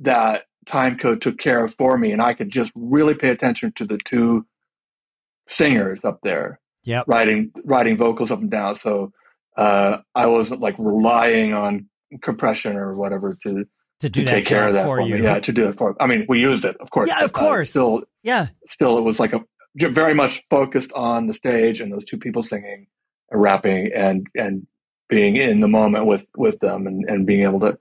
[0.00, 3.72] that time code took care of for me, and I could just really pay attention
[3.76, 4.46] to the two
[5.52, 7.04] singers up there Yep.
[7.06, 8.76] writing writing vocals up and down.
[8.76, 9.12] So
[9.56, 11.88] uh, I wasn't like relying on
[12.22, 13.64] compression or whatever to
[14.00, 15.16] To do to take care of that for for you.
[15.16, 15.22] me.
[15.22, 15.94] Yeah, to do it for.
[16.00, 17.08] I mean, we used it, of course.
[17.08, 17.70] Yeah, of course.
[17.70, 18.48] still, Yeah.
[18.66, 19.40] still, it was like a
[19.76, 22.86] very much focused on the stage and those two people singing,
[23.30, 24.66] and rapping, and and
[25.08, 27.78] being in the moment with with them, and and being able to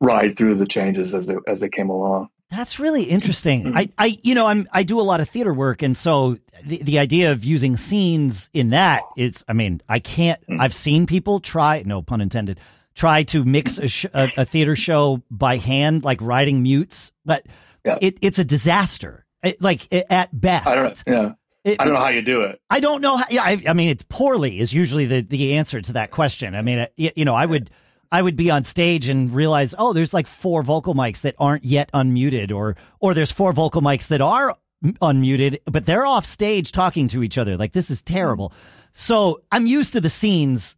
[0.00, 2.28] ride through the changes as they as they came along.
[2.50, 3.64] That's really interesting.
[3.64, 3.76] Mhm.
[3.76, 6.80] I, I, you know, I'm, I do a lot of theater work, and so the,
[6.82, 10.40] the idea of using scenes in that is, I mean, I can't.
[10.48, 10.60] Mhm.
[10.60, 12.60] I've seen people try, no pun intended,
[12.94, 17.44] try to mix a, sh- a, a theater show by hand, like writing mutes, but
[17.84, 17.98] Yeah.
[18.00, 19.26] it, it's a disaster.
[19.42, 21.12] It, like it, at best, I don't know.
[21.14, 21.32] Yeah,
[21.72, 22.60] It- I don't know how you do it.
[22.70, 23.16] I don't know.
[23.16, 26.54] How, yeah, I, I mean, it's poorly is usually the, the answer to that question.
[26.54, 27.70] I mean, you know, I would
[28.10, 31.64] I would be on stage and realize, oh, there's like four vocal mics that aren't
[31.64, 36.72] yet unmuted, or or there's four vocal mics that are unmuted, but they're off stage
[36.72, 37.56] talking to each other.
[37.56, 38.52] Like this is terrible.
[38.92, 40.76] So I'm used to the scenes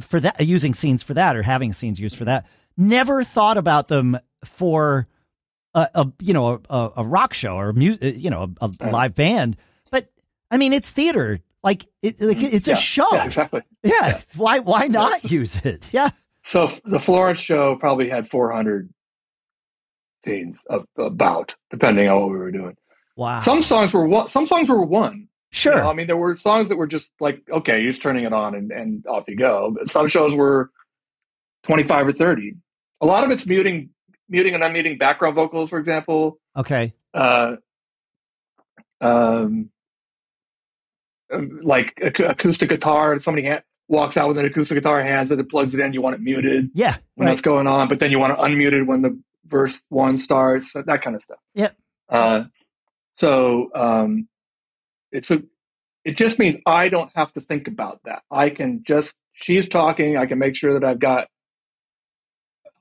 [0.00, 2.46] for that, using scenes for that, or having scenes used for that.
[2.76, 5.08] Never thought about them for
[5.74, 8.90] a, a you know a, a rock show or music, uh, you know, a, a
[8.90, 9.56] live band.
[9.90, 10.10] But
[10.50, 11.40] I mean, it's theater.
[11.62, 12.54] Like it, like mm-hmm.
[12.54, 13.08] it's yeah, a show.
[13.12, 13.62] Yeah, exactly.
[13.82, 13.92] Yeah.
[14.06, 14.20] Yeah.
[14.36, 15.86] Why why not use it?
[15.92, 16.10] Yeah.
[16.48, 18.88] So the Florence show probably had 400
[20.24, 22.74] scenes of about, depending on what we were doing.
[23.18, 23.40] Wow.
[23.40, 24.30] Some songs were one.
[24.30, 25.28] Some songs were one.
[25.50, 25.74] sure.
[25.74, 28.24] You know, I mean, there were songs that were just like, okay, you're just turning
[28.24, 29.74] it on and, and off you go.
[29.78, 30.70] But some shows were
[31.64, 32.54] 25 or 30.
[33.02, 33.90] A lot of it's muting,
[34.30, 36.38] muting and unmuting background vocals, for example.
[36.56, 36.94] okay.
[37.12, 37.56] Uh,
[39.02, 39.68] um,
[41.30, 43.20] um, like ac- acoustic guitar.
[43.20, 45.92] Somebody ha- walks out with an acoustic guitar, hands it, it plugs it in.
[45.92, 46.96] You want it muted Yeah.
[47.14, 47.32] when Right.
[47.32, 50.72] that's going on, but then you want to unmute it when the verse one starts,
[50.74, 51.38] that, that kind of stuff.
[51.54, 51.70] Yeah.
[52.08, 52.44] Uh,
[53.16, 54.28] so um,
[55.10, 55.42] it's a,
[56.04, 58.22] it just means I don't have to think about that.
[58.30, 60.16] I can just she's talking.
[60.16, 61.28] I can make sure that I've got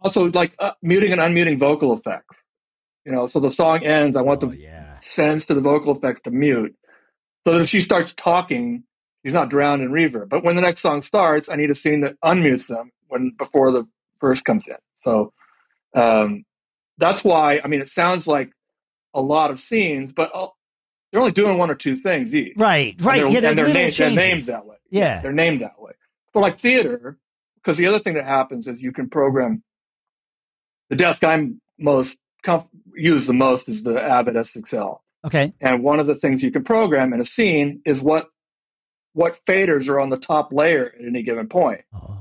[0.02, 2.38] also like uh, muting and unmuting vocal effects.
[3.06, 4.15] You know, so the song ends.
[4.15, 4.98] I want Oh, the yeah.
[5.00, 6.76] sends to the vocal effects to mute,
[7.46, 8.84] so that if she starts talking,
[9.23, 10.30] she's not drowned in reverb.
[10.30, 13.71] But when the next song starts, I need a scene that unmutes them when before
[13.71, 13.88] the
[14.21, 14.75] verse comes in.
[14.99, 15.34] So
[15.95, 16.45] um,
[16.97, 17.60] that's why.
[17.63, 18.51] I mean, it sounds like
[19.13, 20.47] a lot of scenes, but uh,
[21.12, 22.53] they're only doing one or two things each.
[22.58, 22.95] Right.
[22.97, 23.21] And Right.
[23.21, 23.39] they're- yeah.
[23.39, 24.75] They're, and they're, named, they're named that way.
[24.89, 25.21] Yeah.
[25.21, 25.93] they're named that way.
[26.34, 27.17] But like theater,
[27.56, 29.63] because the other thing that happens is you can program.
[30.89, 34.99] The desk I'm most comf- use the most is the Avid S6L.
[35.25, 35.53] Okay.
[35.60, 38.27] And one of the things you can program in a scene is what
[39.17, 41.82] what faders are on the top layer at any given point.
[41.91, 42.15] Oh.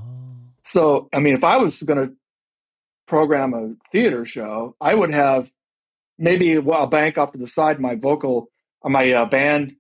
[0.64, 2.14] So, I mean, if I was going to
[3.06, 5.50] program a theater show, I would have
[6.18, 8.50] maybe a bank off to the side my vocal,
[8.82, 9.76] uh, my uh, band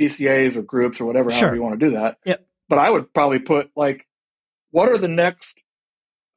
[0.00, 1.40] VCAs or groups or whatever, Sure.
[1.40, 2.16] however you want to do that.
[2.24, 2.46] Yep.
[2.70, 4.06] But I would probably put like,
[4.70, 5.60] what are the next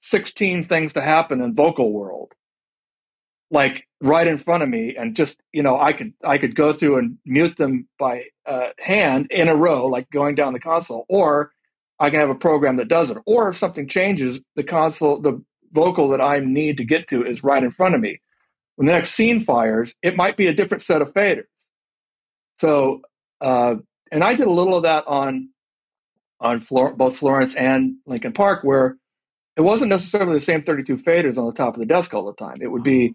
[0.02, 2.34] 16 things to happen in vocal world?
[3.52, 6.74] Like right in front of me and just, you know, I could, I could go
[6.74, 11.06] through and mute them by uh, hand in a row, like going down the console,
[11.10, 11.52] or
[12.00, 13.18] I can have a program that does it.
[13.26, 17.44] Or if something changes, the console, the vocal that I need to get to is
[17.44, 18.22] right in front of me.
[18.76, 21.48] When the next scene fires, it might be a different set of faders.
[22.62, 23.02] So,
[23.42, 23.76] uh,
[24.12, 25.50] and I did a little of that on
[26.42, 28.96] on Flor- both Florence and Linkin Park, where
[29.58, 32.34] it wasn't necessarily the same 32 faders on the top of the desk all the
[32.34, 32.60] time.
[32.62, 33.14] It would be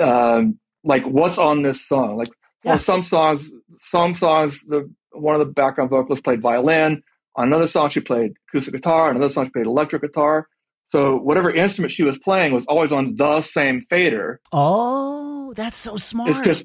[0.00, 2.16] um, like, what's on this song?
[2.16, 2.28] Like
[2.64, 2.72] Yeah.
[2.74, 3.48] on some songs,
[3.82, 7.02] some songs, the one of the background vocalists played violin.
[7.36, 9.08] On another song, she played acoustic guitar.
[9.08, 10.46] On another song, she played electric guitar.
[10.90, 14.40] So whatever instrument she was playing was always on the same fader.
[14.52, 16.30] Oh, that's so smart.
[16.30, 16.64] It's just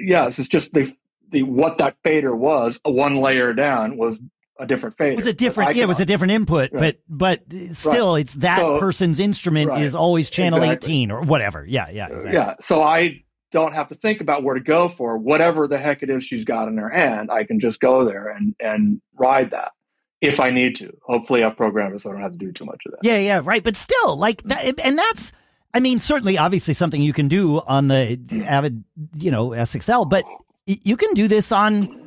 [0.00, 0.94] yeah, it's just the
[1.30, 4.18] the what that fader was, one layer down was
[4.58, 5.12] a different fader.
[5.12, 5.76] it was a different.
[5.76, 6.98] Yeah, it was a different input, Right.
[7.08, 9.82] but but still, it's that So- person's instrument Right.
[9.82, 10.92] is always channel Exactly.
[10.92, 11.64] eighteen or whatever.
[11.66, 11.88] Yeah.
[11.90, 12.04] Yeah.
[12.06, 12.32] Uh, exactly.
[12.32, 16.02] Yeah, so I don't have to think about where to go for whatever the heck
[16.02, 17.30] it is she's got in her hand.
[17.30, 19.72] I can just go there and and ride that
[20.20, 20.92] if I need to.
[21.04, 22.98] Hopefully, I've programmed it so I don't have to do too much of that.
[23.02, 23.62] Yeah, yeah, right.
[23.62, 25.32] But still, like that, and that's
[25.74, 28.82] I mean, certainly, obviously, something you can do on the Avid,
[29.14, 30.24] you know, S6L, but
[30.66, 32.05] you can do this on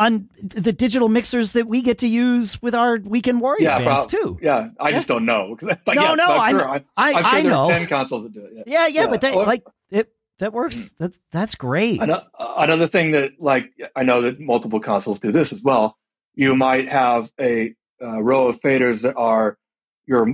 [0.00, 4.06] on the digital mixers that we get to use with our weekend warrior yeah, bands
[4.06, 4.38] too.
[4.40, 4.94] Yeah, I yeah.
[4.96, 5.58] just don't know.
[5.84, 6.68] but no, yes, no, I'm sure.
[6.68, 7.68] I, I, I'm sure I know.
[7.68, 8.52] Ten consoles that do it.
[8.54, 9.06] Yeah, yeah, yeah, yeah.
[9.08, 10.92] but that, like it that works.
[10.98, 12.00] That that's great.
[12.00, 15.98] Another thing that like I know that multiple consoles do this as well.
[16.34, 19.58] You might have a uh, row of faders that are
[20.06, 20.28] your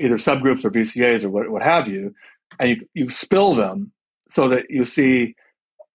[0.00, 2.12] either subgroups or VCAs or what, what have you,
[2.58, 3.92] and you, you spill them
[4.30, 5.36] so that you see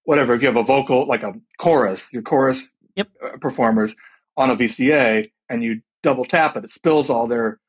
[0.04, 0.34] whatever.
[0.34, 2.63] If you have a vocal, like a chorus, your chorus
[2.97, 3.10] yep.
[3.23, 3.95] Uh, performers
[4.36, 7.60] on a VCA, and you double tap it, it spills all their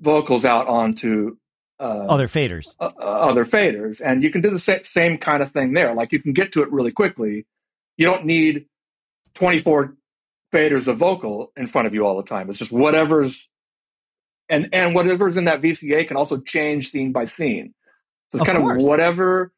[0.00, 1.36] vocals out onto
[1.80, 5.52] uh, other faders, uh, other faders, and you can do the same, same kind of
[5.52, 5.94] thing there.
[5.94, 7.46] Like you can get to it really quickly.
[7.96, 8.66] You don't need
[9.34, 9.94] 24
[10.52, 12.50] faders of vocal in front of you all the time.
[12.50, 13.48] It's just whatever's
[14.48, 17.74] and and whatever's in that VCA can also change scene by scene.
[18.32, 18.82] So it's of kind course.
[18.82, 19.52] of whatever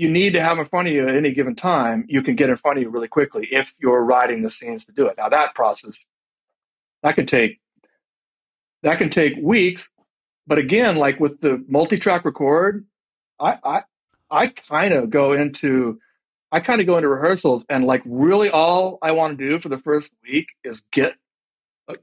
[0.00, 2.48] you need to have in front of you at any given time, you can get
[2.48, 5.16] in front of you really quickly if you're writing the scenes to do it.
[5.18, 5.94] Now that process
[7.02, 7.60] that can take
[8.82, 9.90] that can take weeks,
[10.46, 12.86] but again, like with the multi-track record,
[13.38, 13.82] I I
[14.30, 16.00] I kind of go into
[16.50, 19.68] I kind of go into rehearsals and like really all I want to do for
[19.68, 21.12] the first week is get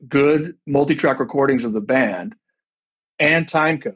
[0.08, 2.36] good multi-track recordings of the band
[3.18, 3.96] and time code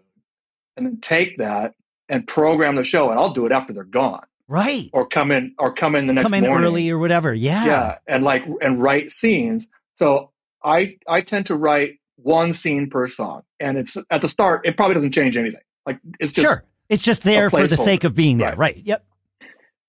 [0.75, 1.75] and then take that
[2.11, 4.25] and program the show and I'll do it after they're gone.
[4.47, 4.89] Right.
[4.91, 6.67] Or come in or come in the next come in morning.
[6.67, 7.33] early or whatever.
[7.33, 7.65] Yeah.
[7.65, 7.97] Yeah.
[8.05, 9.65] And like and write scenes.
[9.95, 10.31] So
[10.63, 13.43] I I tend to write one scene per song.
[13.61, 15.61] And it's at the start, it probably doesn't change anything.
[15.85, 16.65] Like it's just Sure.
[16.89, 18.49] It's just there for the sake of being there.
[18.49, 18.75] Right.
[18.75, 18.81] right.
[18.83, 19.05] Yep.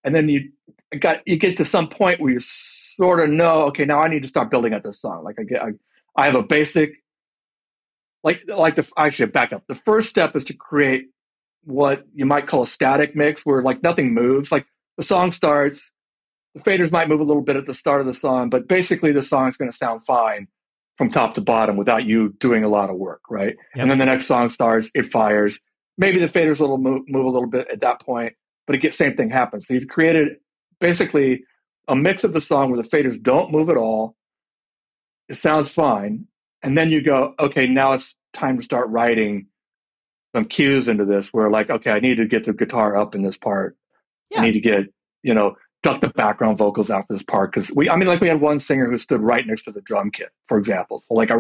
[0.05, 0.53] And then you
[1.01, 4.23] got you get to some point where you sort of know, okay, now I need
[4.23, 5.25] to start building up this song.
[5.25, 5.71] Like I get I,
[6.17, 7.03] I have a basic
[8.23, 9.65] like like the actually back up.
[9.67, 11.07] The first step is to create
[11.65, 14.51] what you might call a static mix where like nothing moves.
[14.51, 15.91] Like the song starts,
[16.55, 19.13] the faders might move a little bit at the start of the song, but basically
[19.13, 20.49] the song is going to sound fine
[20.99, 23.57] from top to bottom without you doing a lot of work, right?
[23.75, 23.83] Yep.
[23.83, 25.59] And then the next song starts, it fires.
[25.97, 28.35] Maybe the faders will move, move a little bit at that point,
[28.67, 29.67] but it gets same thing happens.
[29.67, 30.37] So you've created
[30.81, 31.45] basically
[31.89, 34.17] a mix of the song where the faders don't move at all.
[35.29, 36.27] It sounds fine,
[36.63, 39.47] and then you go, okay, now it's time to start writing
[40.35, 43.23] some cues into this where like, okay, I need to get the guitar up in
[43.23, 43.77] this part.
[44.31, 44.41] Yeah.
[44.41, 44.87] I need to get,
[45.23, 47.53] you know, duck the background vocals out this part.
[47.55, 49.81] Cause we, I mean, like we had one singer who stood right next to the
[49.81, 51.03] drum kit, for example.
[51.07, 51.37] So like I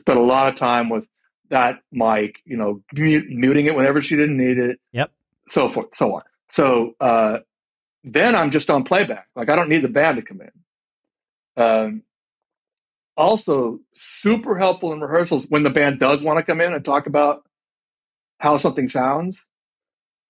[0.00, 1.04] spent a lot of time with
[1.50, 4.80] that mic, you know, mute, muting it whenever she didn't need it.
[4.92, 5.12] Yep.
[5.48, 6.22] So forth, so on.
[6.50, 7.38] So, uh,
[8.04, 9.28] then I'm just on playback.
[9.36, 11.62] Like I don't need the band to come in.
[11.62, 12.02] Um,
[13.16, 17.06] also super helpful in rehearsals when the band does want to come in and talk
[17.06, 17.44] about
[18.42, 19.40] how something sounds.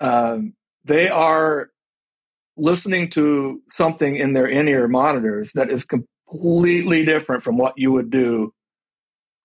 [0.00, 0.52] Um,
[0.84, 1.70] they are
[2.58, 8.10] listening to something in their in-ear monitors that is completely different from what you would
[8.10, 8.52] do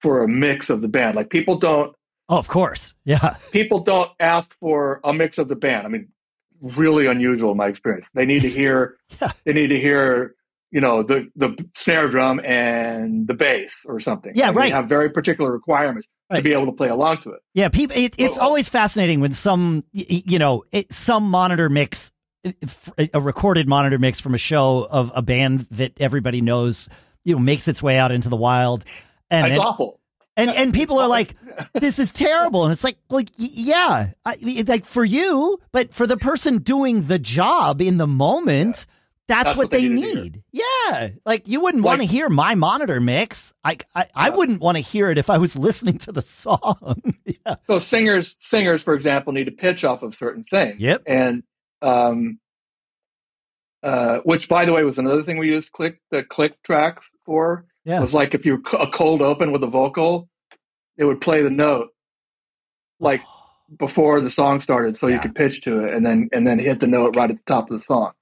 [0.02, 1.16] for a mix of the band.
[1.16, 1.96] Like people don't.
[2.28, 3.38] Oh, of course, yeah.
[3.52, 5.88] People don't ask for a mix of the band.
[5.88, 6.10] I mean,
[6.60, 8.06] really unusual in my experience.
[8.14, 8.98] They need to hear.
[9.22, 9.32] yeah.
[9.46, 10.36] They need to hear
[10.72, 14.34] you know the the snare drum and the bass or something.
[14.36, 14.74] Yeah, right.
[14.74, 16.38] have very particular requirements right.
[16.38, 17.42] to be able to play along to it.
[17.54, 17.96] Yeah, people.
[17.98, 22.12] It, it's always fascinating when some you know it, some monitor mix,
[23.14, 26.90] a recorded monitor mix from a show of a band that everybody knows,
[27.24, 28.86] you know, makes its way out into the wild,
[29.30, 30.00] and it's awful.
[30.36, 31.36] And and people are like,
[31.74, 36.18] "This is terrible," and it's like, like yeah, I, like for you, but for the
[36.18, 38.86] person doing the job in the moment.
[38.88, 38.94] Yeah
[39.28, 40.42] that's, That's what, what, they, they need.
[40.54, 41.10] Yeah.
[41.26, 43.54] Like you wouldn't like, want to hear my monitor mix.
[43.64, 47.02] I I, I wouldn't want to hear it if I was listening to the song.
[47.26, 47.56] yeah.
[47.68, 50.80] So singers singers, for example, need to pitch off of certain things.
[50.80, 51.04] Yep.
[51.06, 51.44] And
[51.82, 52.40] um
[53.84, 57.66] uh which by the way was another thing we used click the click track for.
[57.84, 58.00] Yeah.
[58.00, 60.30] It Was like if you a cold open with a vocal,
[60.96, 61.90] it would play the note
[63.02, 63.22] like
[63.78, 65.16] before the song started so yeah.
[65.16, 67.54] you could pitch to it and then and then hit the note right at the
[67.54, 68.14] top of the song.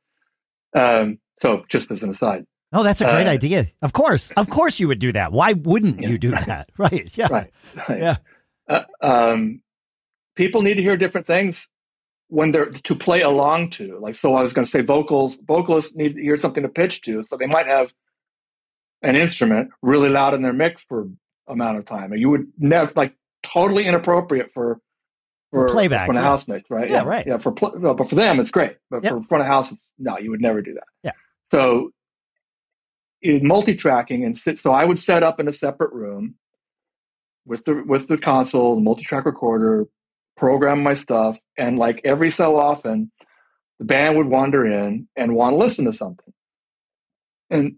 [0.76, 2.46] Um, so just as an aside.
[2.74, 3.68] Oh, that's a great uh, idea.
[3.82, 5.32] Of course, of course, you would do that.
[5.32, 6.46] Why wouldn't yeah, you do right.
[6.46, 6.70] that?
[6.78, 7.18] Right?
[7.18, 7.28] Yeah.
[7.32, 7.52] Right.
[7.88, 8.00] right.
[8.00, 8.18] Yeah.
[8.68, 9.62] Uh, um,
[10.36, 11.70] people need to hear different things
[12.28, 13.98] when they're to play along to.
[14.00, 15.38] Like, so I was going to say, vocals.
[15.48, 17.92] Vocalists need to hear something to pitch to, so they might have
[19.02, 21.08] an instrument really loud in their mix for
[21.48, 22.14] amount of time.
[22.14, 23.14] You would never like
[23.44, 24.82] totally inappropriate for
[25.56, 26.30] for, playback front of yeah.
[26.30, 26.90] house mix, right?
[26.90, 27.28] Yeah, yeah, right.
[27.28, 29.14] Yeah, for well, but for them it's great, but yep.
[29.14, 30.88] for front of house, no, you would never do that.
[31.04, 31.12] Yeah.
[31.52, 31.92] So
[33.22, 36.36] in multi-tracking and sit, so I would set up in a separate room
[37.46, 39.86] with the with the console, the multi-track recorder,
[40.38, 43.12] program my stuff, and like every so often,
[43.80, 46.34] the band would wander in and want to listen to something.
[47.50, 47.76] And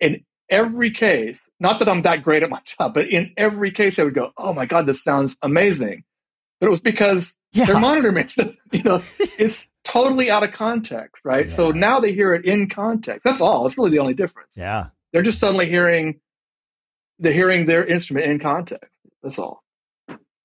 [0.00, 3.98] in every case, not that I'm that great at my job, but in every case,
[3.98, 6.04] I would go, "Oh my god, this sounds amazing,"
[6.62, 7.64] but it was because yeah.
[7.64, 8.56] their monitor makes it.
[8.70, 11.48] You know, it's totally out of context, right?
[11.48, 11.54] Yeah.
[11.56, 13.22] So now they hear it in context.
[13.24, 13.66] That's all.
[13.66, 14.50] It's really the only difference.
[14.54, 16.20] Yeah, they're just suddenly hearing
[17.18, 18.92] they're hearing their instrument in context.
[19.24, 19.64] That's all.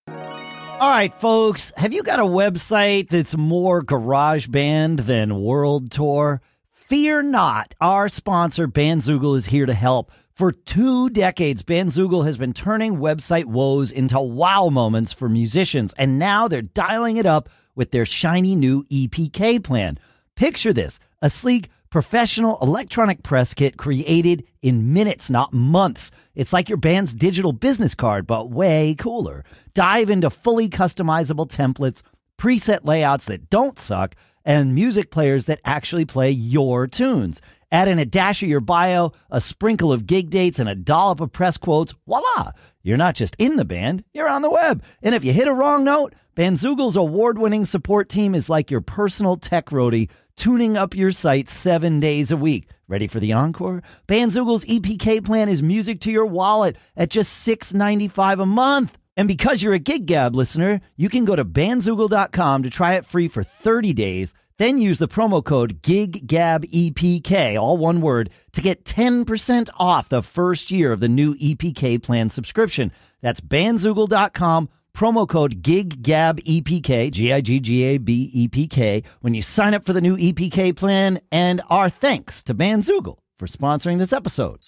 [0.07, 6.41] All right, folks, have you got a website that's more garage band than world tour?
[6.71, 7.75] Fear not.
[7.79, 10.11] Our sponsor, Bandzoogle, is here to help.
[10.37, 15.93] For two decades, Ben Bandzoogle has been turning website woes into wow moments for musicians,
[15.97, 19.97] and now they're dialing it up with their shiny new EPK plan.
[20.35, 26.11] Picture this a sleek, professional electronic press kit created in minutes, not months.
[26.35, 29.43] It's like your band's digital business card, but way cooler.
[29.73, 32.03] Dive into fully customizable templates,
[32.37, 34.13] preset layouts that don't suck,
[34.45, 37.41] and music players that actually play your tunes.
[37.71, 41.19] Add in a dash of your bio, a sprinkle of gig dates, and a dollop
[41.19, 41.93] of press quotes.
[42.07, 42.51] Voila!
[42.81, 44.81] You're not just in the band, you're on the web.
[45.03, 48.79] And if you hit a wrong note, Bandzoogle's award winning support team is like your
[48.79, 52.69] personal tech roadie tuning up your site seven days a week.
[52.87, 53.83] Ready for the encore?
[54.07, 58.97] Bandzoogle's EPK plan is music to your wallet at just $6.95 a month.
[59.17, 63.05] And because you're a Gig Gab listener, you can go to bandzoogle.com to try it
[63.05, 64.33] free for 30 days.
[64.57, 70.71] Then use the promo code GIGGABEPK, all one word, to get 10% off the first
[70.71, 72.91] year of the new EPK plan subscription.
[73.21, 79.35] That's bandzoogle.com promo code GIGGABEPK, G I G G A B E P K, when
[79.35, 81.19] you sign up for the new EPK plan.
[81.31, 84.59] And our thanks to Bandzoogle for sponsoring this episode.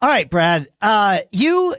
[0.00, 1.74] All right, Brad, uh, you,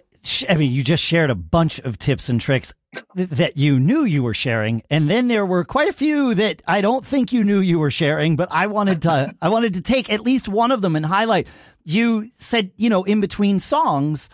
[0.50, 2.74] I mean, you just shared a bunch of tips and tricks
[3.16, 6.82] that you knew you were sharing and then there were quite a few that I
[6.82, 10.12] don't think you knew you were sharing but I wanted to I wanted to take
[10.12, 11.48] at least one of them and highlight
[11.86, 14.30] you said you know in between songs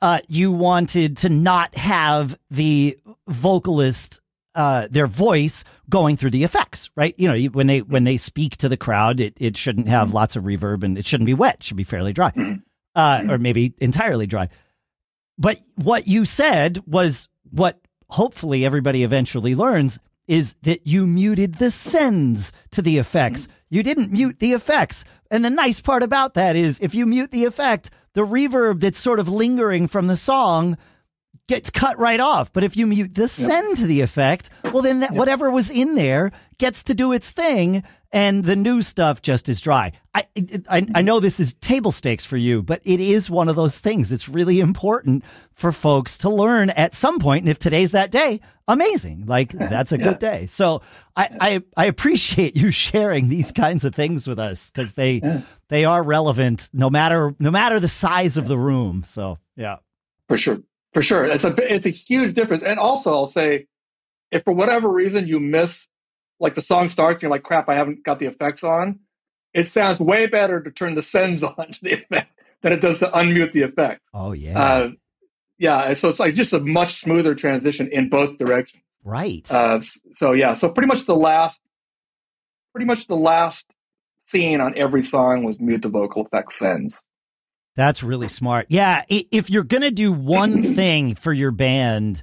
[0.00, 4.20] uh, you wanted to not have the vocalist
[4.54, 7.14] uh, their voice going through the effects, right?
[7.18, 10.34] You know, when they when they speak to the crowd, it, it shouldn't have lots
[10.34, 11.56] of reverb and it shouldn't be wet.
[11.56, 12.32] It should be fairly dry,
[12.94, 14.48] uh, or maybe entirely dry.
[15.38, 21.70] But what you said was what hopefully everybody eventually learns is that you muted the
[21.70, 23.48] sends to the effects.
[23.68, 25.04] You didn't mute the effects.
[25.30, 28.98] And the nice part about that is if you mute the effect, the reverb that's
[28.98, 30.76] sort of lingering from the song
[31.48, 32.52] gets cut right off.
[32.52, 33.78] But if you mute the send yep.
[33.78, 35.18] to the effect, well, then that, yep.
[35.18, 39.60] whatever was in there gets to do its thing, and the new stuff just is
[39.60, 39.92] dry.
[40.14, 41.04] I, I, I mm-hmm.
[41.04, 44.12] know this is table stakes for you, but it is one of those things.
[44.12, 47.42] It's really important for folks to learn at some point.
[47.42, 49.24] And if today's that day, amazing.
[49.26, 50.04] Like that's a yeah.
[50.04, 50.46] good day.
[50.46, 50.82] So
[51.14, 55.42] I, I, I appreciate you sharing these kinds of things with us because they yeah.
[55.68, 59.04] they are relevant no matter no matter the size of the room.
[59.06, 59.76] So yeah,
[60.28, 60.58] for sure,
[60.92, 61.26] for sure.
[61.26, 62.62] It's a it's a huge difference.
[62.62, 63.66] And also, I'll say,
[64.30, 65.88] if for whatever reason you miss,
[66.40, 69.00] like the song starts, and you're like, crap, I haven't got the effects on.
[69.54, 72.30] It sounds way better to turn the sends on to the effect
[72.62, 74.02] than it does to unmute the effect.
[74.12, 74.60] Oh yeah.
[74.60, 74.90] Uh,
[75.58, 78.82] yeah, so it's like just a much smoother transition in both directions.
[79.04, 79.50] Right.
[79.50, 79.80] Uh,
[80.18, 81.60] so yeah, so pretty much the last,
[82.74, 83.64] pretty much the last
[84.26, 87.00] scene on every song was mute the vocal effects sends.
[87.76, 88.66] That's really smart.
[88.68, 92.22] Yeah, if you're gonna do one thing for your band,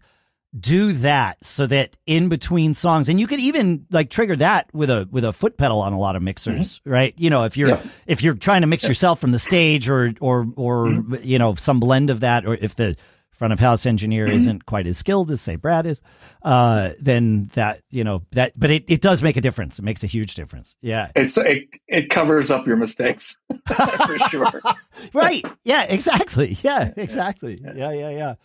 [0.57, 4.89] do that so that in between songs, and you could even like trigger that with
[4.89, 6.91] a with a foot pedal on a lot of mixers, mm-hmm.
[6.91, 7.13] right?
[7.17, 7.83] You know, if you're yeah.
[8.05, 8.89] if you're trying to mix yeah.
[8.89, 11.15] yourself from the stage or or or mm-hmm.
[11.23, 12.95] you know some blend of that, or if the
[13.31, 14.37] front of house engineer mm-hmm.
[14.37, 16.01] isn't quite as skilled as say Brad is,
[16.43, 19.79] uh, then that you know that, but it, it does make a difference.
[19.79, 20.75] It makes a huge difference.
[20.81, 23.37] Yeah, it's it it covers up your mistakes
[24.05, 24.61] for sure.
[25.13, 25.43] right?
[25.63, 25.83] Yeah.
[25.83, 26.57] Exactly.
[26.61, 26.93] Yeah.
[26.95, 27.59] Exactly.
[27.75, 27.91] Yeah.
[27.91, 28.09] Yeah.
[28.09, 28.35] Yeah.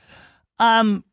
[0.58, 1.04] Um,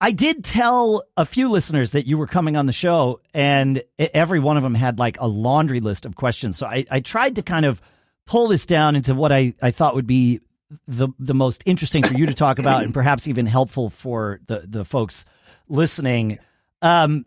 [0.00, 4.38] I did tell a few listeners that you were coming on the show, and every
[4.38, 6.56] one of them had like a laundry list of questions.
[6.56, 7.80] So I, I tried to kind of
[8.24, 10.40] pull this down into what I, I thought would be
[10.86, 14.64] the the most interesting for you to talk about, and perhaps even helpful for the
[14.68, 15.24] the folks
[15.68, 16.38] listening.
[16.82, 17.24] Um,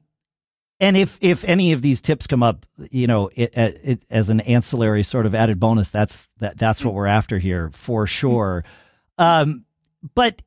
[0.80, 4.41] and if if any of these tips come up, you know, it, it, as an
[4.41, 8.63] ancillary sort of added bonus, that's that that's what we're after here for sure.
[9.17, 9.65] Um,
[10.15, 10.41] but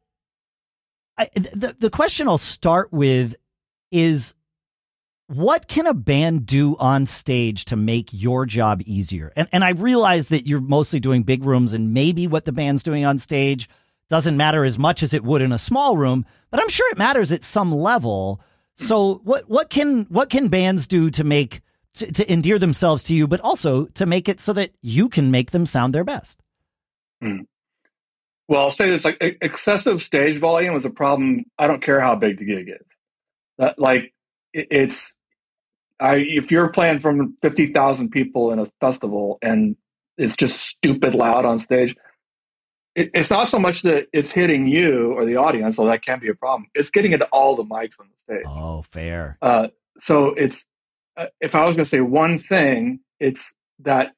[1.17, 3.37] The the question I'll start with
[3.91, 4.35] is
[5.27, 9.33] what can a band do on stage to make your job easier?
[9.37, 12.83] And and I realize that you're mostly doing big rooms and maybe what the band's
[12.83, 13.69] doing on stage
[14.09, 16.99] doesn't matter as much as it would in a small room, but I'm sure it
[16.99, 18.41] matters at some level.
[18.77, 21.63] So what what can what can bands do to make
[21.95, 25.31] to, to endear themselves to you, but also to make it so that you can
[25.31, 26.41] make them sound their best?
[27.23, 27.47] Mm.
[28.49, 31.45] Well, I'll say this: like excessive stage volume is a problem.
[31.59, 32.87] I don't care how big the gig is.
[33.59, 34.13] That like
[34.53, 35.15] it, it's
[36.01, 39.77] I if you're playing from fifty thousand people in a festival and
[40.19, 41.95] it's just stupid loud on stage.
[42.95, 46.21] It, it's not so much that it's hitting you or the audience, so that can
[46.21, 46.69] be a problem.
[46.75, 48.45] It's getting into all the mics on the stage.
[48.47, 49.37] Oh, fair.
[49.43, 49.69] Uh,
[49.99, 50.65] so it's
[51.17, 54.13] uh, if I was going to say one thing, it's that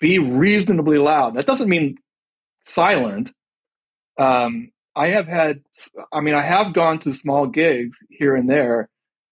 [0.00, 1.36] be reasonably loud.
[1.36, 1.96] That doesn't mean
[2.68, 3.32] silent.
[4.18, 5.62] Um, I have had,
[6.12, 8.88] I mean, I have gone to small gigs here and there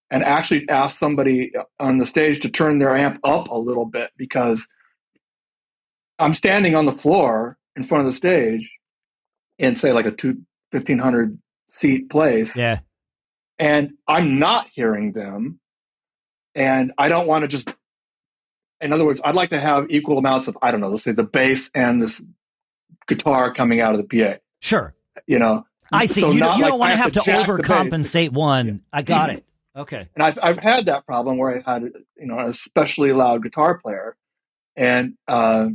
[0.09, 4.11] and actually asked somebody on the stage to turn their amp up a little bit
[4.17, 4.65] because
[6.19, 8.69] I'm standing on the floor in front of the stage
[9.59, 11.37] in say like a two, 1500
[11.71, 12.55] seat place.
[12.55, 12.79] Yeah.
[13.59, 15.59] And I'm not hearing them.
[16.55, 17.67] And I don't want to just,
[18.79, 21.11] in other words, I'd like to have equal amounts of, I don't know, let's say
[21.11, 22.21] the bass and this
[23.07, 24.35] guitar coming out of the PA.
[24.59, 24.93] Sure.
[25.25, 26.21] You know, I see.
[26.21, 28.67] So you, don't, like don't want to have to, overcompensate one.
[28.67, 28.73] Yeah.
[28.93, 29.43] I got it.
[29.77, 30.09] Okay.
[30.15, 33.77] And I've I've had that problem where I had you know an especially loud guitar
[33.77, 34.17] player,
[34.75, 35.67] and uh,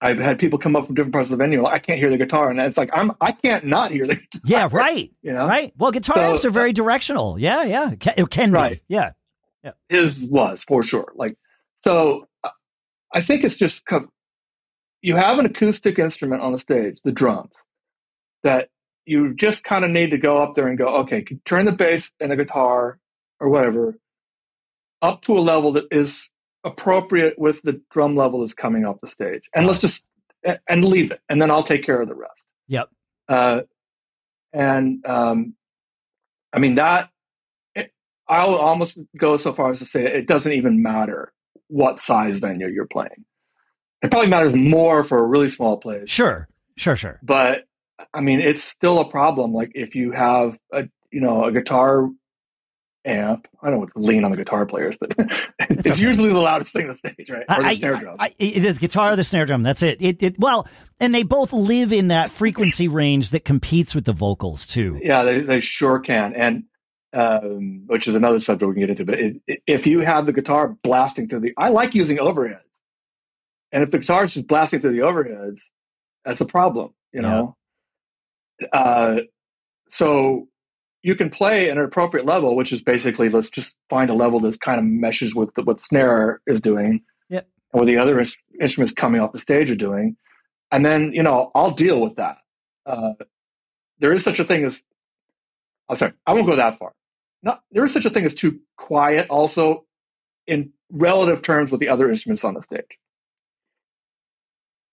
[0.00, 1.62] I've had people come up from different parts of the venue.
[1.62, 4.14] Like, I can't hear the guitar, and it's like I'm I can't not hear the
[4.14, 4.40] guitar.
[4.46, 5.10] Yeah, right.
[5.22, 5.74] You know, right.
[5.76, 7.38] Well, guitar so, amps are very directional.
[7.38, 7.92] Yeah, yeah.
[8.16, 8.78] It can right.
[8.78, 8.94] be.
[8.94, 9.10] Yeah,
[9.62, 9.72] yeah.
[9.90, 11.12] His was for sure.
[11.14, 11.36] Like
[11.84, 12.48] so, uh,
[13.12, 13.82] I think it's just
[15.02, 17.52] you have an acoustic instrument on the stage, the drums,
[18.44, 18.68] that
[19.04, 22.10] you just kind of need to go up there and go, okay, turn the bass
[22.20, 22.98] and the guitar
[23.40, 23.96] or whatever
[25.02, 26.30] up to a level that is
[26.64, 29.42] appropriate with the drum level that's coming off the stage.
[29.54, 30.04] And let's just
[30.68, 32.32] and leave it, and then I'll take care of the rest.
[32.68, 32.88] Yep.
[33.28, 33.60] Uh,
[34.52, 35.54] and um,
[36.52, 37.10] I mean that.
[37.74, 37.92] It,
[38.28, 41.32] I'll almost go so far as to say it doesn't even matter
[41.68, 43.24] what size venue you're playing.
[44.02, 46.10] It probably matters more for a really small place.
[46.10, 47.20] Sure, sure, sure.
[47.22, 47.64] But
[48.12, 49.52] I mean, it's still a problem.
[49.52, 52.08] Like if you have a you know a guitar
[53.04, 53.48] amp.
[53.62, 56.02] I don't lean on the guitar players, but it's, it's okay.
[56.02, 57.44] usually the loudest thing on the stage, right?
[57.48, 58.16] Or the I, snare drum.
[58.18, 59.62] I, I, it is guitar, or the snare drum.
[59.62, 60.00] That's it.
[60.00, 60.38] It, it.
[60.38, 60.68] Well,
[61.00, 64.98] and they both live in that frequency range that competes with the vocals too.
[65.02, 66.64] Yeah, they, they sure can, and
[67.12, 69.04] um, which is another subject we can get into.
[69.04, 72.60] But it, it, if you have the guitar blasting through the, I like using overheads,
[73.72, 75.60] and if the guitar is just blasting through the overheads,
[76.24, 76.90] that's a problem.
[77.12, 77.56] You know.
[78.60, 78.68] Yeah.
[78.72, 79.16] Uh,
[79.90, 80.48] so
[81.02, 84.40] you can play at an appropriate level, which is basically let's just find a level
[84.40, 87.48] that kind of meshes with the, what the snare is doing, yep.
[87.72, 90.16] and what the other is, instruments coming off the stage are doing,
[90.70, 92.38] and then you know I'll deal with that.
[92.86, 93.12] Uh,
[93.98, 94.80] there is such a thing as
[95.88, 96.92] I'm sorry, I won't go that far.
[97.42, 99.84] Not there is such a thing as too quiet, also
[100.46, 102.98] in relative terms with the other instruments on the stage.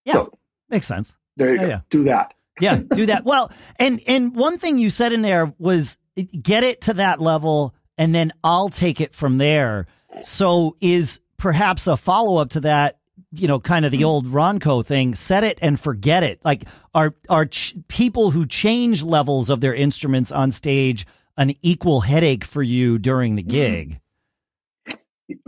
[0.04, 0.38] Yeah, so,
[0.68, 1.14] makes sense.
[1.36, 1.66] There you go.
[1.66, 1.80] Yeah.
[1.90, 2.34] Do that.
[2.60, 3.24] yeah, do that.
[3.24, 5.96] Well, and and one thing you said in there was
[6.42, 9.86] get it to that level and then I'll take it from there.
[10.22, 12.98] So is perhaps a follow up to that,
[13.32, 16.40] you know, kind of the old Ronco thing, set it and forget it.
[16.44, 22.00] Like are are ch- people who change levels of their instruments on stage an equal
[22.00, 23.50] headache for you during the mm-hmm.
[23.50, 24.00] gig?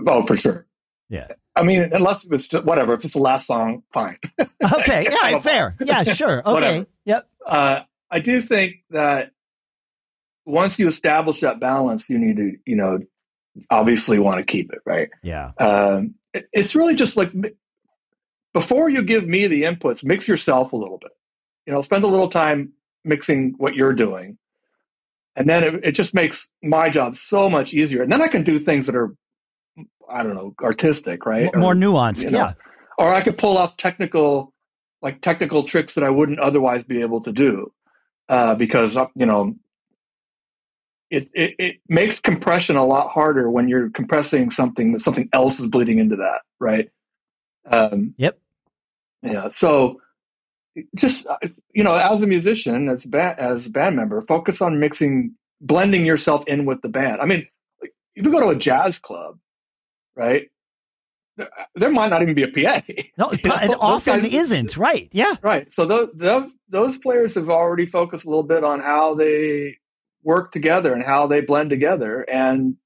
[0.07, 0.67] Oh, for sure.
[1.09, 1.29] Yeah.
[1.55, 2.95] I mean, unless it's just, whatever.
[2.95, 4.17] If it's the last song, fine.
[4.41, 5.07] okay.
[5.11, 5.39] Yeah.
[5.41, 5.77] fair.
[5.81, 6.05] Yeah.
[6.05, 6.43] Sure.
[6.47, 6.87] Okay.
[7.05, 7.29] Yep.
[7.47, 7.81] Uh,
[8.11, 9.33] I do think that
[10.45, 12.99] once you establish that balance, you need to, you know,
[13.71, 15.11] obviously want to keep it, right?
[15.23, 15.53] Yeah.
[15.59, 17.33] Um, it, it's really just like
[18.53, 21.13] before you give me the inputs, mix yourself a little bit.
[21.67, 22.73] You know, spend a little time
[23.05, 24.39] mixing what you're doing.
[25.35, 28.03] And then it, it just makes my job so much easier.
[28.03, 29.15] And then I can do things that are,
[30.13, 31.55] I don't know, artistic, right?
[31.57, 32.53] More or, nuanced, you know, yeah.
[32.99, 34.53] Or I could pull off technical,
[35.01, 37.73] like technical tricks that I wouldn't otherwise be able to do.
[38.29, 39.55] Uh, because, uh, you know,
[41.11, 45.61] it, it, it makes compression a lot harder when you're compressing something that something else
[45.61, 46.89] is bleeding into that, right?
[47.71, 48.39] Um, yep.
[49.23, 49.51] Yeah.
[49.51, 50.01] So
[50.95, 51.37] just uh,
[51.75, 55.35] you know, as a musician, as a band, as a band member, focus on mixing,
[55.61, 57.21] blending yourself in with the band.
[57.21, 57.47] I mean,
[57.83, 59.39] if you go to a jazz club,
[60.17, 60.49] right?
[61.75, 62.83] There might not even be a PA.
[63.19, 63.47] No, it
[63.81, 64.77] often guys, isn't.
[64.77, 65.09] Right?
[65.13, 65.37] Yeah.
[65.43, 65.73] Right.
[65.73, 69.79] So those, those those players have already focused a little bit on how they
[70.23, 72.23] work together and how they blend together.
[72.23, 72.77] And,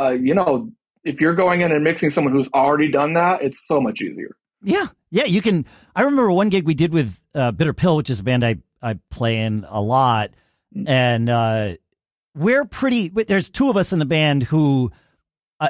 [0.00, 0.70] uh, you know,
[1.04, 4.36] if you're going in and mixing someone who's already done that, it's so much easier.
[4.62, 5.24] Yeah, yeah.
[5.24, 5.64] You can.
[5.94, 8.56] I remember one gig we did with uh, Bitter Pill, which is a band I
[8.82, 10.30] I play in a lot,
[10.74, 10.88] mm.
[10.88, 11.74] and uh,
[12.34, 13.08] we're pretty.
[13.08, 14.90] There's two of us in the band who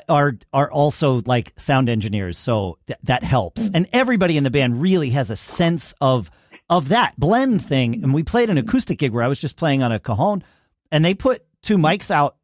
[0.09, 3.69] are are also like sound engineers, so th- that helps.
[3.69, 3.71] Mm.
[3.75, 6.31] And everybody in the band really has a sense of
[6.69, 8.03] of that blend thing.
[8.03, 10.43] And we played an acoustic gig where I was just playing on a cajon,
[10.91, 12.37] and they put two mics out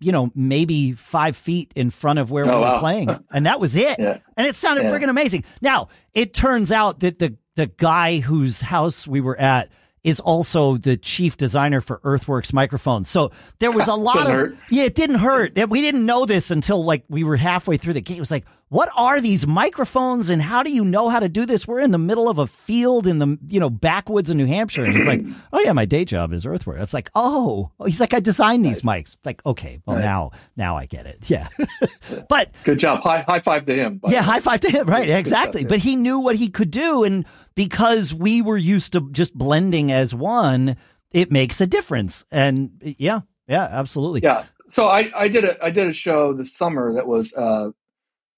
[0.00, 2.80] you know, maybe five feet in front of where oh, we were wow.
[2.80, 3.08] playing.
[3.30, 3.98] And that was it.
[3.98, 4.18] Yeah.
[4.36, 4.92] And it sounded yeah.
[4.92, 5.44] freaking amazing.
[5.60, 9.70] Now, it turns out that the the guy whose house we were at
[10.04, 13.08] is also the chief designer for Earthworks microphones.
[13.08, 14.56] So there was a lot of hurt.
[14.70, 15.58] yeah, it didn't hurt.
[15.68, 18.18] We didn't know this until like we were halfway through the game.
[18.18, 21.46] It was like, what are these microphones and how do you know how to do
[21.46, 21.66] this?
[21.66, 24.84] We're in the middle of a field in the you know backwoods of New Hampshire,
[24.84, 26.82] and he's like, oh yeah, my day job is Earthworks.
[26.82, 29.16] It's like, oh, he's like, I designed these mics.
[29.24, 30.04] Like, okay, well right.
[30.04, 31.18] now now I get it.
[31.34, 31.48] Yeah,
[32.28, 33.00] but good job.
[33.02, 34.00] High high five to him.
[34.06, 34.86] Yeah, high five to him.
[34.86, 35.64] Right, exactly.
[35.64, 39.90] But he knew what he could do and because we were used to just blending
[39.90, 40.76] as one,
[41.10, 42.24] it makes a difference.
[42.30, 44.20] And yeah, yeah, absolutely.
[44.22, 44.44] Yeah.
[44.70, 47.70] So I, I did a I did a show this summer that was uh,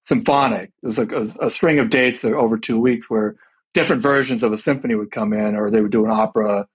[0.07, 0.71] symphonic.
[0.81, 3.35] It was like a, a, string of dates over two weeks where
[3.73, 6.67] different versions of a symphony would come in, or they would do an opera,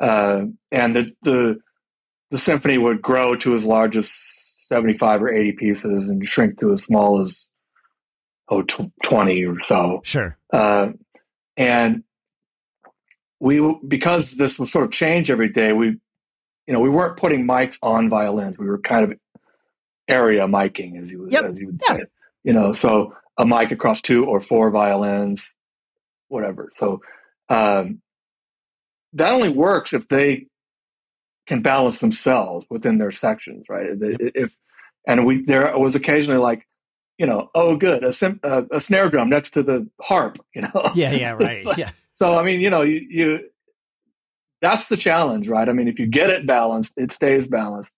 [0.00, 1.60] uh, and the, the
[2.30, 4.12] the symphony would grow to as large as
[4.66, 7.46] seventy five or eighty pieces and shrink to as small as
[8.48, 10.00] oh tw- 20 or so.
[10.04, 10.36] Sure.
[10.52, 10.88] Uh,
[11.56, 12.02] and
[13.40, 15.96] we, because this was sort of change every day, we,
[16.66, 18.58] you know, we weren't putting mics on violins.
[18.58, 19.18] We were kind of
[20.08, 21.44] area miking, as you, yep.
[21.44, 21.96] as you would yeah.
[21.96, 22.04] say.
[22.44, 25.42] You know, so a mic across two or four violins,
[26.28, 26.70] whatever.
[26.74, 27.00] So
[27.48, 28.00] um,
[29.14, 30.46] that only works if they
[31.46, 33.86] can balance themselves within their sections, right?
[33.90, 34.54] If
[35.06, 36.66] and we there was occasionally like
[37.18, 40.62] you know, oh, good, a, sim- uh, a snare drum next to the harp, you
[40.62, 40.90] know.
[40.94, 41.66] Yeah, yeah, right.
[41.78, 41.90] Yeah.
[42.14, 43.38] so I mean, you know, you, you
[44.60, 45.68] that's the challenge, right?
[45.68, 47.92] I mean, if you get it balanced, it stays balanced.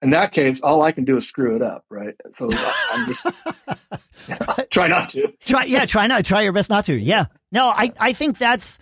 [0.00, 2.14] In that case, all I can do is screw it up, right?
[2.38, 2.48] So
[2.92, 3.26] I'm just
[4.70, 5.32] try not to.
[5.44, 6.24] Try, yeah, try not.
[6.24, 6.94] Try your best not to.
[6.94, 7.26] Yeah.
[7.50, 8.78] No, I, I think that's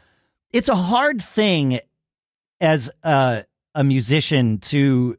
[0.52, 1.80] it's a hard thing
[2.60, 3.44] as a,
[3.74, 5.16] a musician to,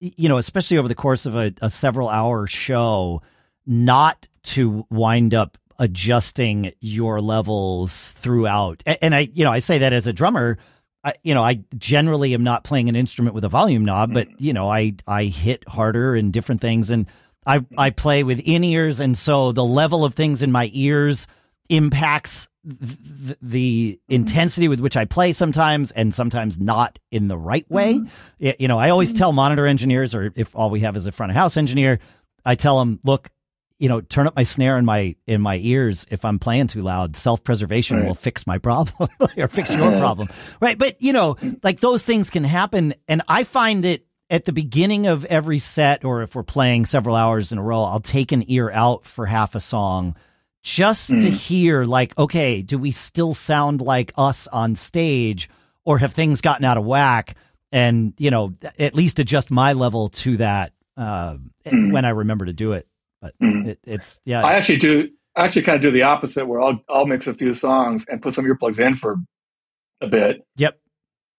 [0.00, 3.22] you know, especially over the course of a, a several hour show
[3.66, 8.82] not to wind up adjusting your levels throughout.
[9.02, 10.58] And I, you know, I say that as a drummer.
[11.04, 14.28] I, you know, I generally am not playing an instrument with a volume knob, but
[14.28, 14.44] mm-hmm.
[14.44, 17.06] you know, I I hit harder and different things, and
[17.46, 21.26] I I play with in ears, and so the level of things in my ears
[21.68, 24.14] impacts th- the mm-hmm.
[24.14, 27.94] intensity with which I play sometimes, and sometimes not in the right way.
[27.94, 28.50] Mm-hmm.
[28.58, 29.18] You know, I always mm-hmm.
[29.18, 32.00] tell monitor engineers, or if all we have is a front of house engineer,
[32.46, 33.28] I tell them, look,
[33.84, 36.80] you know, turn up my snare in my in my ears if I'm playing too
[36.80, 37.18] loud.
[37.18, 38.06] Self preservation right.
[38.06, 40.78] will fix my problem or fix your problem, right?
[40.78, 45.06] But you know, like those things can happen, and I find that at the beginning
[45.06, 48.42] of every set, or if we're playing several hours in a row, I'll take an
[48.50, 50.16] ear out for half a song
[50.62, 51.20] just mm.
[51.20, 55.50] to hear, like, okay, do we still sound like us on stage,
[55.84, 57.36] or have things gotten out of whack?
[57.70, 61.92] And you know, at least adjust my level to that uh, mm.
[61.92, 62.88] when I remember to do it.
[63.24, 63.68] But mm.
[63.68, 64.44] it, it's yeah.
[64.44, 65.08] I actually do.
[65.34, 68.20] I actually kind of do the opposite, where I'll I'll mix a few songs and
[68.20, 69.16] put some earplugs in for
[70.02, 70.46] a bit.
[70.56, 70.78] Yep.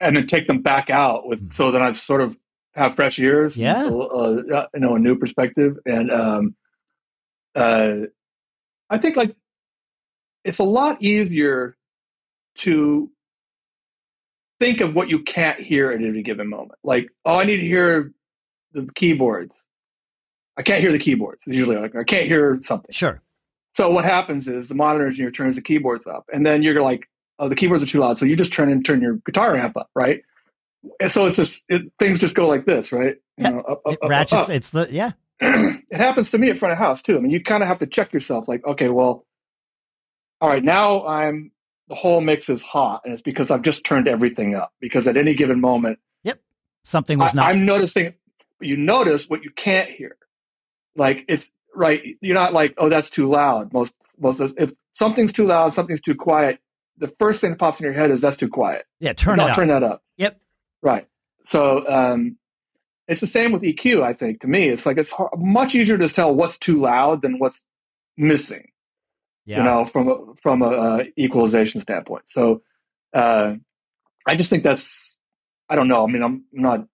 [0.01, 1.53] And then take them back out with, mm.
[1.53, 2.35] so that I sort of
[2.73, 3.55] have fresh ears.
[3.55, 3.85] Yeah.
[3.85, 6.55] Uh, uh, you know, a new perspective, and um,
[7.53, 8.07] uh,
[8.89, 9.35] I think like
[10.43, 11.77] it's a lot easier
[12.55, 13.11] to
[14.59, 16.79] think of what you can't hear at any given moment.
[16.83, 18.11] Like, oh, I need to hear
[18.73, 19.55] the keyboards.
[20.57, 21.41] I can't hear the keyboards.
[21.45, 22.91] It's usually like I can't hear something.
[22.91, 23.21] Sure.
[23.75, 27.09] So what happens is the monitor engineer turns the keyboards up, and then you're like,
[27.39, 29.75] "Oh, the keyboards are too loud." So you just turn and turn your guitar amp
[29.75, 30.21] up, right?
[30.99, 33.15] And so it's just it, things just go like this, right?
[33.37, 34.49] You know, up, up, it ratchets.
[34.49, 35.11] Up, it's the yeah.
[35.41, 37.17] it happens to me at front of house too.
[37.17, 39.25] I mean, you kind of have to check yourself, like, okay, well,
[40.39, 41.51] all right, now I'm
[41.89, 44.71] the whole mix is hot, and it's because I've just turned everything up.
[44.79, 46.39] Because at any given moment, yep,
[46.85, 47.47] something was not.
[47.47, 48.13] I, I'm noticing,
[48.61, 50.15] you notice what you can't hear
[50.95, 52.01] like it's right.
[52.21, 53.73] You're not like, oh, that's too loud.
[53.73, 56.59] Most most of, if something's too loud, something's too quiet.
[56.97, 58.85] The first thing that pops in your head is that's too quiet.
[58.99, 59.55] Yeah, turn not it up.
[59.55, 60.03] Turn that up.
[60.17, 60.39] Yep.
[60.81, 61.07] Right.
[61.45, 62.37] So um,
[63.07, 64.01] it's the same with EQ.
[64.01, 67.21] I think to me, it's like it's hard, much easier to tell what's too loud
[67.21, 67.61] than what's
[68.17, 68.69] missing.
[69.45, 69.57] Yeah.
[69.57, 72.23] You know, from a, from a uh, equalization standpoint.
[72.29, 72.63] So
[73.13, 73.55] uh,
[74.25, 75.15] I just think that's
[75.69, 76.03] I don't know.
[76.03, 76.87] I mean, I'm not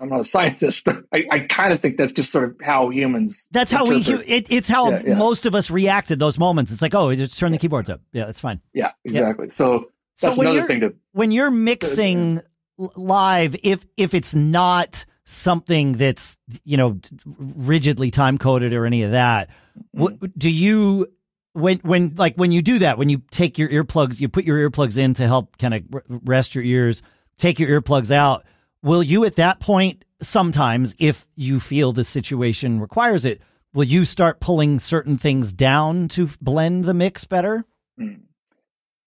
[0.00, 3.46] I'm not a scientist, I, I kind of think that's just sort of how humans.
[3.50, 4.00] That's how we.
[4.00, 5.14] It, it's how yeah, yeah.
[5.14, 6.72] most of us react at those moments.
[6.72, 8.00] It's like, oh, just turn the keyboards up.
[8.12, 8.60] Yeah, that's fine.
[8.72, 9.48] Yeah, exactly.
[9.48, 9.54] Yeah.
[9.56, 9.90] So
[10.20, 10.94] that's so another thing to.
[11.12, 12.40] When you're mixing
[12.78, 16.98] live, if if it's not something that's you know
[17.38, 20.00] rigidly time coded or any of that, mm-hmm.
[20.00, 21.06] what, do you
[21.52, 24.70] when when like when you do that when you take your earplugs you put your
[24.70, 27.02] earplugs in to help kind of rest your ears
[27.38, 28.44] take your earplugs out
[28.82, 33.40] will you at that point sometimes if you feel the situation requires it
[33.72, 37.64] will you start pulling certain things down to blend the mix better
[37.98, 38.14] hmm.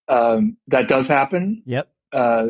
[0.07, 2.47] um, that does happen yep uh,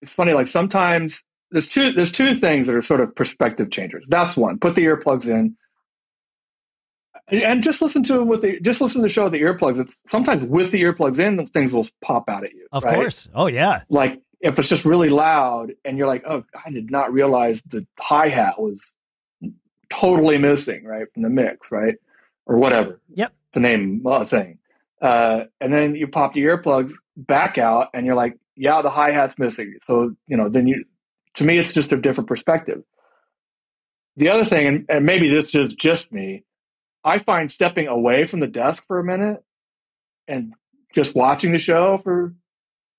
[0.00, 4.04] it's funny like sometimes there's two there's two things that are sort of perspective changers
[4.08, 5.56] that's one put the earplugs in
[7.28, 9.80] and just listen to with the just listen to the show with the earplugs.
[9.80, 12.66] It's sometimes with the earplugs in, things will pop out at you.
[12.72, 12.94] Of right?
[12.94, 13.28] course.
[13.34, 13.82] Oh yeah.
[13.88, 17.86] Like if it's just really loud and you're like, oh, I did not realize the
[17.98, 18.78] hi hat was
[19.88, 21.94] totally missing, right, from the mix, right,
[22.46, 23.00] or whatever.
[23.14, 23.32] Yep.
[23.54, 24.58] To name a thing,
[25.02, 29.12] uh, and then you pop the earplugs back out, and you're like, yeah, the hi
[29.12, 29.74] hat's missing.
[29.86, 30.84] So you know, then you,
[31.34, 32.82] to me, it's just a different perspective.
[34.16, 36.44] The other thing, and, and maybe this is just me,
[37.04, 39.44] I find stepping away from the desk for a minute
[40.26, 40.54] and
[40.94, 42.34] just watching the show for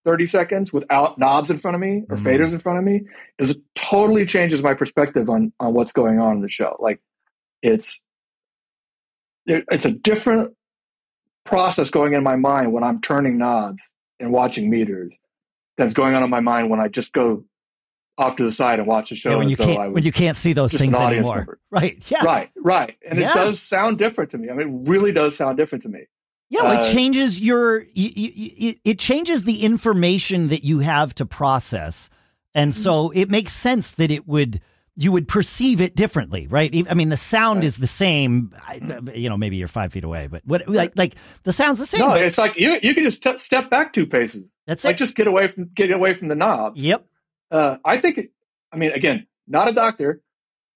[0.06, 2.24] 30 seconds without knobs in front of me or mm.
[2.24, 3.02] faders in front of me
[3.40, 6.78] is it totally changes my perspective on on what's going on in the show.
[6.80, 7.00] Like
[7.62, 8.02] it's
[9.46, 10.54] it's a different
[11.46, 13.82] process going in my mind when I'm turning knobs
[14.20, 15.14] and watching meters
[15.78, 17.44] that's going on in my mind when I just go
[18.18, 19.32] off to the side and watch the show.
[19.32, 21.60] Yeah, when you can't when you can't see those things anymore, member.
[21.72, 22.12] right?
[22.12, 22.96] Yeah, right, right.
[23.08, 23.32] And yeah.
[23.32, 24.50] it does sound different to me.
[24.50, 26.02] I mean, it really does sound different to me.
[26.54, 31.16] Yeah, well, uh, it changes your you, you, it changes the information that you have
[31.16, 32.10] to process,
[32.54, 33.18] and so mm-hmm.
[33.18, 34.62] it makes sense that it would
[34.96, 36.72] you would perceive it differently, right?
[36.90, 37.66] I mean, the sound right.
[37.66, 38.54] is the same.
[39.14, 42.02] You know, maybe you're five feet away, but what like like the sound's the same.
[42.02, 44.46] No, it's like you you can just t- step back two paces.
[44.68, 45.00] That's like it.
[45.00, 46.74] just get away from get away from the knob.
[46.78, 47.06] Yep.
[47.52, 48.32] Uh, I think, it,
[48.72, 50.24] I mean, again, not a doctor,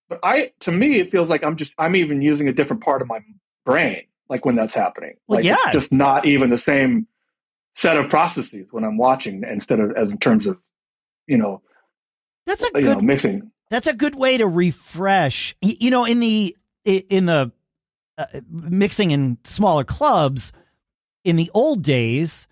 [0.09, 3.01] but I, to me, it feels like I'm just, I'm even using a different part
[3.01, 3.17] of my
[3.65, 5.15] brain, like when that's happening.
[5.28, 5.57] Well, like yeah.
[5.65, 7.07] It's just not even the same
[7.75, 10.57] set of processes when I'm watching instead of as in terms of,
[11.28, 11.61] you know,
[12.45, 13.51] that's a good know, mixing.
[13.69, 15.55] That's a good way to refresh.
[15.61, 16.55] You know, in the
[16.86, 17.51] in the
[18.17, 20.53] uh, mixing in smaller clubs
[21.23, 22.47] in the old days,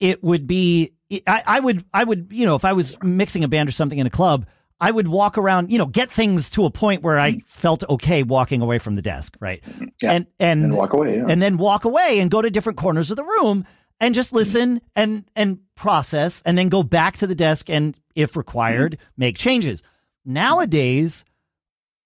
[0.00, 0.92] it would be
[1.26, 3.98] I, I would I would you know if I was mixing a band or something
[3.98, 4.46] in a club,
[4.80, 7.46] I would walk around, you know, get things to a point where I mm-hmm.
[7.46, 9.62] felt okay walking away from the desk, right?
[9.62, 9.86] Mm-hmm.
[10.00, 10.12] Yeah.
[10.12, 11.26] And, and and walk away, yeah.
[11.28, 13.64] and then walk away and go to different corners of the room
[13.98, 14.36] and just mm-hmm.
[14.36, 19.12] listen and and process, and then go back to the desk and, if required, mm-hmm.
[19.16, 19.82] make changes.
[20.24, 21.24] Nowadays,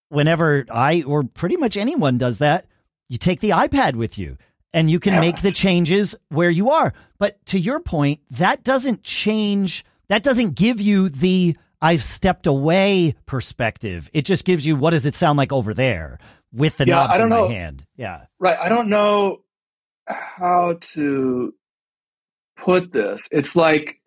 [0.09, 2.67] whenever I or pretty much anyone does that,
[3.09, 4.39] you take the iPad with you
[4.73, 6.95] and you can make the changes where you are.
[7.19, 9.85] But to your point, that doesn't change.
[10.09, 14.09] That doesn't give you the I've stepped away perspective.
[14.13, 16.19] It just gives you what does it sound like over there
[16.53, 17.49] with the yeah, knobs in know.
[17.49, 17.85] my hand.
[17.97, 18.27] Yeah.
[18.39, 18.57] Right.
[18.59, 19.41] I don't know
[20.07, 21.53] how to
[22.57, 23.27] put this.
[23.33, 24.01] It's like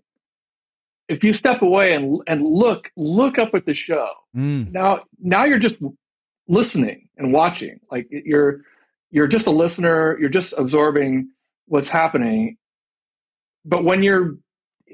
[1.09, 4.09] if you step away and and look look up at the show.
[4.35, 4.71] Mm.
[4.71, 5.75] Now now you're just
[6.47, 7.79] listening and watching.
[7.91, 8.61] Like you're
[9.11, 11.29] you're just a listener, you're just absorbing
[11.67, 12.57] what's happening.
[13.65, 14.37] But when you're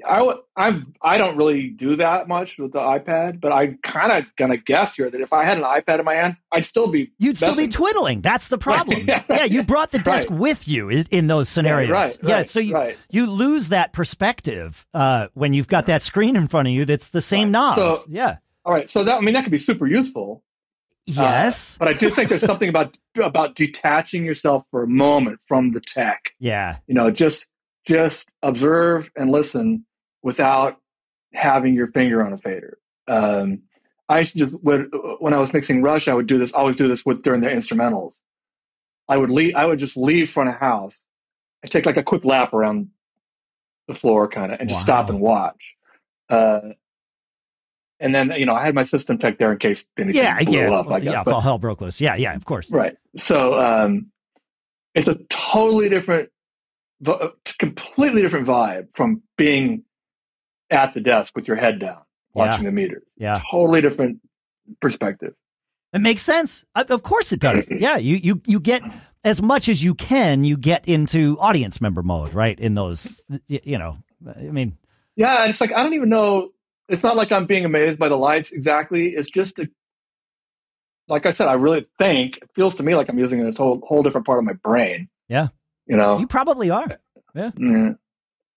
[0.04, 4.24] I I I don't really do that much with the iPad, but I'm kind of
[4.36, 7.12] gonna guess here that if I had an iPad in my hand, I'd still be
[7.18, 8.22] you'd still be twiddling.
[8.22, 9.04] That's the problem.
[9.08, 10.38] yeah, yeah, you brought the desk right.
[10.38, 11.90] with you in, in those scenarios.
[11.90, 16.36] Yeah, right, yeah so you you lose that perspective uh, when you've got that screen
[16.36, 16.84] in front of you.
[16.84, 17.76] That's the same knobs.
[17.76, 18.36] So, yeah.
[18.64, 18.88] All right.
[18.88, 20.42] So that I mean that could be super useful.
[21.04, 25.40] Yes, uh, but I do think there's something about about detaching yourself for a moment
[25.46, 26.20] from the tech.
[26.38, 27.46] Yeah, you know, just
[27.86, 29.84] just observe and listen
[30.22, 30.76] without
[31.32, 32.78] having your finger on a fader.
[33.08, 33.62] Um,
[34.08, 36.52] I used to when, when I was mixing Rush, I would do this.
[36.54, 38.12] I always do this with during the instrumentals.
[39.08, 39.54] I would leave.
[39.54, 41.02] I would just leave front of house
[41.62, 42.88] and take like a quick lap around
[43.88, 44.84] the floor, kind of, and just wow.
[44.84, 45.62] stop and watch.
[46.28, 46.60] Uh,
[48.00, 50.58] and then you know I had my system tech there in case anything yeah, blew
[50.58, 50.90] yeah, up.
[50.90, 51.12] I guess.
[51.12, 52.00] yeah, but, all hell broke loose.
[52.00, 52.70] Yeah, yeah, of course.
[52.70, 52.96] Right.
[53.18, 54.10] So um,
[54.94, 56.30] it's a totally different,
[57.58, 59.84] completely different vibe from being
[60.70, 62.02] at the desk with your head down
[62.34, 62.70] watching yeah.
[62.70, 63.02] the meters.
[63.16, 64.20] Yeah, totally different
[64.80, 65.34] perspective.
[65.92, 66.64] It makes sense.
[66.74, 67.70] Of course it does.
[67.78, 68.82] yeah, you you you get
[69.24, 70.44] as much as you can.
[70.44, 72.58] You get into audience member mode, right?
[72.58, 74.78] In those, you know, I mean,
[75.16, 76.50] yeah, and it's like I don't even know
[76.92, 79.14] it's not like I'm being amazed by the lights exactly.
[79.16, 79.68] It's just a,
[81.08, 83.80] like I said, I really think it feels to me like I'm using a whole,
[83.86, 85.08] whole different part of my brain.
[85.28, 85.48] Yeah.
[85.86, 86.98] You know, you probably are.
[87.34, 87.50] Yeah.
[87.50, 87.98] Mm.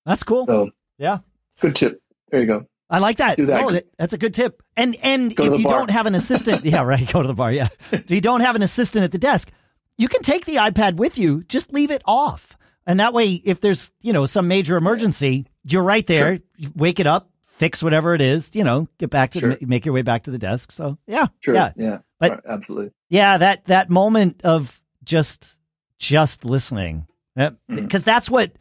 [0.05, 0.45] That's cool.
[0.45, 1.19] So yeah.
[1.59, 2.01] Good tip.
[2.32, 2.65] There you go.
[2.89, 3.38] I like that.
[3.38, 3.63] Do that.
[3.63, 4.61] Oh, that, that's a good tip.
[4.78, 5.80] And and Go if you bar.
[5.80, 7.51] don't have an assistant, yeah, right, go to the bar.
[7.51, 7.69] Yeah.
[7.91, 9.49] if you don't have an assistant at the desk,
[9.97, 11.43] you can take the iPad with you.
[11.45, 12.55] Just leave it off,
[12.86, 16.39] and that way, if there's you know some major emergency, you're right there.
[16.57, 18.51] You wake it up, fix whatever it is.
[18.53, 19.57] You know, get back to Sure.
[19.61, 20.71] make your way back to the desk.
[20.71, 21.55] So yeah, Sure.
[21.55, 21.97] yeah, Yeah.
[22.19, 22.91] But- Right, absolutely.
[23.09, 23.38] yeah.
[23.39, 25.57] That that moment of just
[25.97, 28.06] just listening, because Mhm.
[28.06, 28.52] that's what.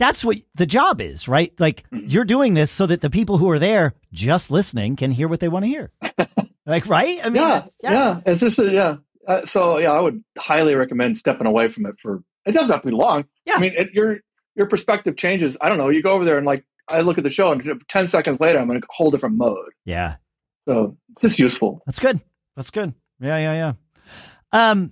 [0.00, 1.52] That's what the job is, right?
[1.60, 2.10] Like Mhm.
[2.12, 5.38] you're doing this so that the people who are there just listening can hear what
[5.38, 5.92] they want to hear.
[6.66, 7.20] like, right?
[7.24, 8.96] I mean, yeah, that's- yeah, It's just a, yeah.
[9.28, 12.24] Uh, so yeah, I would highly recommend stepping away from it for.
[12.44, 13.24] It doesn't have to be long.
[13.46, 13.54] Yeah.
[13.54, 14.18] I mean, it, your
[14.56, 15.56] your perspective changes.
[15.60, 15.90] I don't know.
[15.90, 18.58] You go over there and like I look at the show, and ten seconds later,
[18.58, 19.70] I'm in a whole different mode.
[19.84, 20.16] yeah.
[20.66, 21.82] So it's just useful.
[21.86, 22.20] That's good.
[22.56, 22.94] That's good.
[23.20, 23.52] Yeah, yeah,
[24.52, 24.70] yeah.
[24.70, 24.90] Um,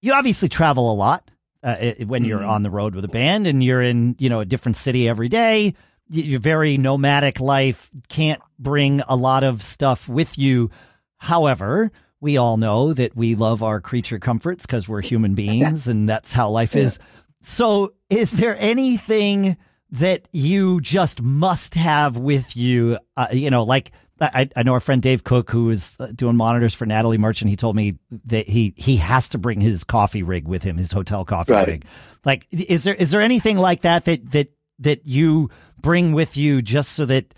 [0.00, 1.28] you obviously travel a lot
[1.62, 2.48] uh, i- when you're Mhm.
[2.48, 5.28] on the road with a band, and you're in you know a different city every
[5.28, 5.74] day.
[6.10, 7.90] your very nomadic life.
[8.08, 10.70] Can't bring a lot of stuff with you.
[11.18, 11.90] However,
[12.20, 16.32] we all know that we love our creature comforts because we're human beings, and that's
[16.32, 16.98] how life is.
[17.42, 19.56] So, is there anything
[19.90, 22.98] that you just must have with you?
[23.16, 23.90] Uh, you know, like
[24.20, 27.48] I, I know our friend Dave Cook, who is uh, doing monitors for Natalie Merchant.
[27.50, 30.92] He told me that he he has to bring his coffee rig with him, his
[30.92, 31.66] hotel coffee Right.
[31.68, 31.84] rig.
[32.24, 34.48] Like, is there is there anything like that that that
[34.80, 35.50] that you
[35.80, 37.32] bring with you just so that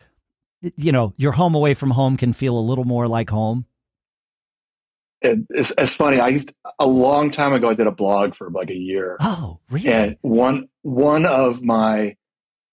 [0.76, 3.66] you know your home away from home can feel a little more like home?
[5.22, 6.18] It, it's, it's funny.
[6.18, 7.68] I used a long time ago.
[7.68, 9.88] I did a blog for like a year, Oh, really?
[9.90, 12.16] and one one of my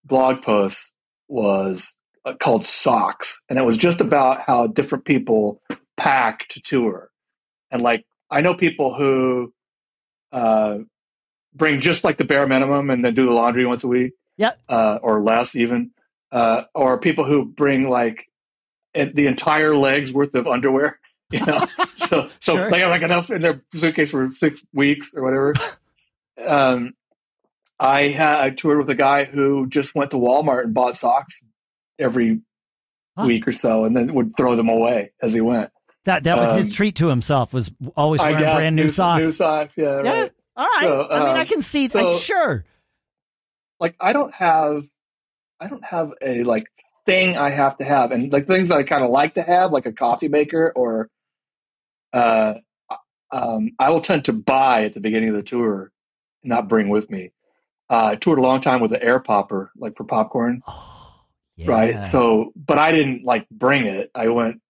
[0.06, 0.94] blog posts
[1.28, 1.94] was
[2.42, 5.62] called socks and it was just about how different people
[5.98, 7.10] pack to tour
[7.72, 9.54] and like i know people who
[10.32, 10.78] uh,
[11.54, 14.52] bring just like the bare minimum and then do the laundry once a week Yeah.
[14.70, 15.92] uh, or less even
[16.32, 18.26] uh, or people who bring like
[18.94, 21.00] the entire leg's worth of underwear
[21.32, 21.66] you know
[22.08, 22.72] so so Sure.
[22.72, 25.54] they have like enough in their suitcase for six weeks or whatever
[26.48, 26.94] um,
[27.80, 31.40] I had I toured with a guy who just went to Walmart and bought socks
[32.00, 32.42] every
[33.18, 33.26] Huh.
[33.26, 35.72] week or so, and then would throw them away as he went.
[36.06, 39.26] That that was his Um, treat to himself was always wearing guess brand new, socks.
[39.26, 40.22] New socks, yeah, Yeah.
[40.22, 40.32] right.
[40.56, 40.84] All right.
[40.88, 41.88] So, I mean, um, I can see.
[41.90, 42.66] so- like, sure.
[43.80, 44.86] Like I don't have,
[45.60, 46.68] I don't have a like
[47.08, 49.72] thing I have to have, and like things that I kind of like to have,
[49.72, 51.10] like a coffee maker or,
[52.14, 52.56] uh,
[53.32, 55.92] um, I will tend to buy at the beginning of the tour,
[56.44, 57.32] not bring with me.
[57.90, 60.62] Uh, I toured a long time with the air popper, like for popcorn.
[60.68, 60.97] Oh,
[61.66, 64.62] right so but i didn't like bring it i went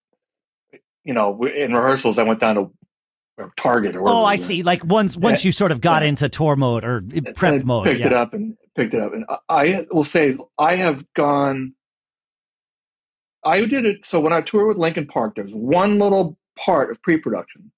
[1.04, 2.70] you know in rehearsals i went down to
[3.36, 4.64] or target or Oh, I see.
[4.64, 5.48] Like once once Yeah.
[5.48, 6.08] you sort of got Yeah.
[6.08, 7.86] into tour mode or eh, prep I mode.
[7.86, 8.06] picked Yeah.
[8.08, 11.74] it up and picked it up and I, I will say i have gone
[13.44, 17.00] i did it so when i toured with Linkin Park there's one little part of
[17.02, 17.70] pre-production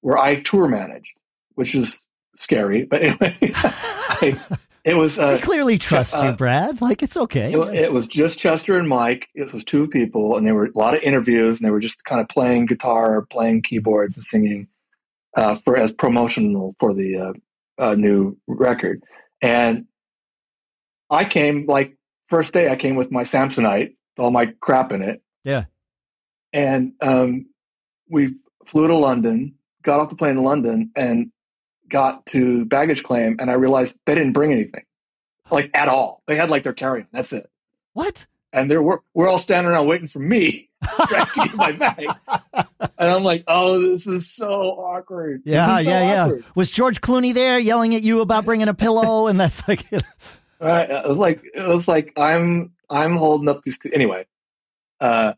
[0.00, 1.10] where i tour managed
[1.56, 1.98] which is
[2.38, 4.38] scary but anyway I,
[4.84, 6.80] it was I uh, clearly trust you, uh, Brad.
[6.80, 7.52] Like it's okay.
[7.52, 9.28] It, it was just Chester and Mike.
[9.34, 12.04] It was two people, and there were a lot of interviews, and they were just
[12.04, 14.66] kind of playing guitar, playing keyboards, and singing
[15.36, 17.32] uh, for as promotional for the uh,
[17.82, 19.02] uh, new record.
[19.40, 19.86] And
[21.10, 21.96] I came like
[22.28, 22.68] first day.
[22.68, 25.22] I came with my Samsonite, all my crap in it.
[25.44, 25.66] Yeah.
[26.52, 27.46] And um,
[28.10, 28.34] we
[28.66, 29.54] flew to London,
[29.84, 31.30] got off the plane in London, and
[31.92, 34.84] got to baggage claim, and I realized they didn't bring anything,
[35.50, 36.22] like at all.
[36.26, 37.06] They had like their carry-on.
[37.12, 37.48] That's it
[37.92, 38.26] what?
[38.52, 42.06] and they're we're, we're all standing around waiting for me to get my bag.
[42.52, 45.42] And I'm like, oh, this is so awkward.
[45.44, 46.24] Yeah, so yeah, yeah.
[46.24, 46.44] awkward.
[46.54, 49.26] Was George Clooney there yelling at you about bringing a pillow?
[49.32, 49.86] And that's like,
[50.60, 50.90] Right?
[50.90, 53.78] It was like it was like I'm I'm holding up these.
[53.92, 54.26] Anyway,
[55.00, 55.32] uh,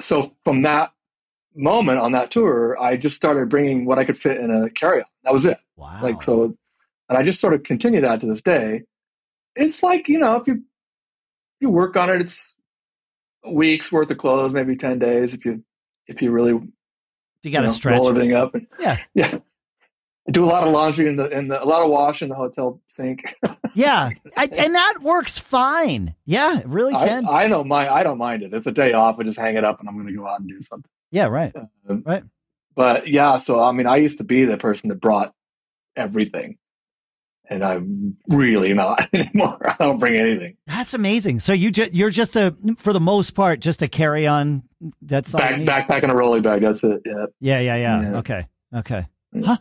[0.00, 0.92] so from that
[1.54, 5.06] moment on that tour, I just started bringing what I could fit in a carry-on.
[5.24, 5.58] That was it.
[5.76, 5.98] wow.
[6.02, 6.56] Like so,
[7.08, 8.82] and I just sort of continue that to this day.
[9.56, 12.54] It's like you know, if you if you work on it, it's
[13.44, 15.30] a week's worth of clothes, maybe ten days.
[15.32, 15.62] If you
[16.06, 16.60] if you really
[17.42, 17.96] you got to know, stretch.
[17.96, 18.54] roll everything up.
[18.54, 18.98] And, Yeah.
[19.14, 19.38] yeah.
[20.28, 22.28] I do a lot of laundry in the in the a lot of wash in
[22.28, 23.22] the hotel sink.
[23.74, 24.10] Yeah.
[24.36, 26.16] I, and that works fine.
[26.24, 27.24] Yeah, it really I, can.
[27.24, 27.88] I don't mind.
[27.88, 28.52] I don't mind it.
[28.52, 29.20] It's a day off.
[29.20, 30.90] I just hang it up, and I'm going to go out and do something.
[31.10, 31.54] Yeah, right.
[31.88, 32.22] Um, Right.
[32.76, 35.34] But yeah, so I mean, I used to be the person that brought
[35.96, 36.56] everything,
[37.48, 39.58] and I'm really not anymore.
[39.68, 40.56] I don't bring anything.
[40.66, 41.40] That's amazing.
[41.40, 44.62] So you ju- you're just a for the most part just a carry on.
[45.02, 46.62] That's back backpack and a rolling bag.
[46.62, 47.02] That's it.
[47.04, 47.26] Yeah.
[47.40, 47.60] Yeah.
[47.60, 47.76] Yeah.
[47.76, 48.02] Yeah.
[48.02, 48.18] yeah.
[48.18, 48.46] Okay.
[48.74, 49.06] Okay.
[49.44, 49.58] Huh.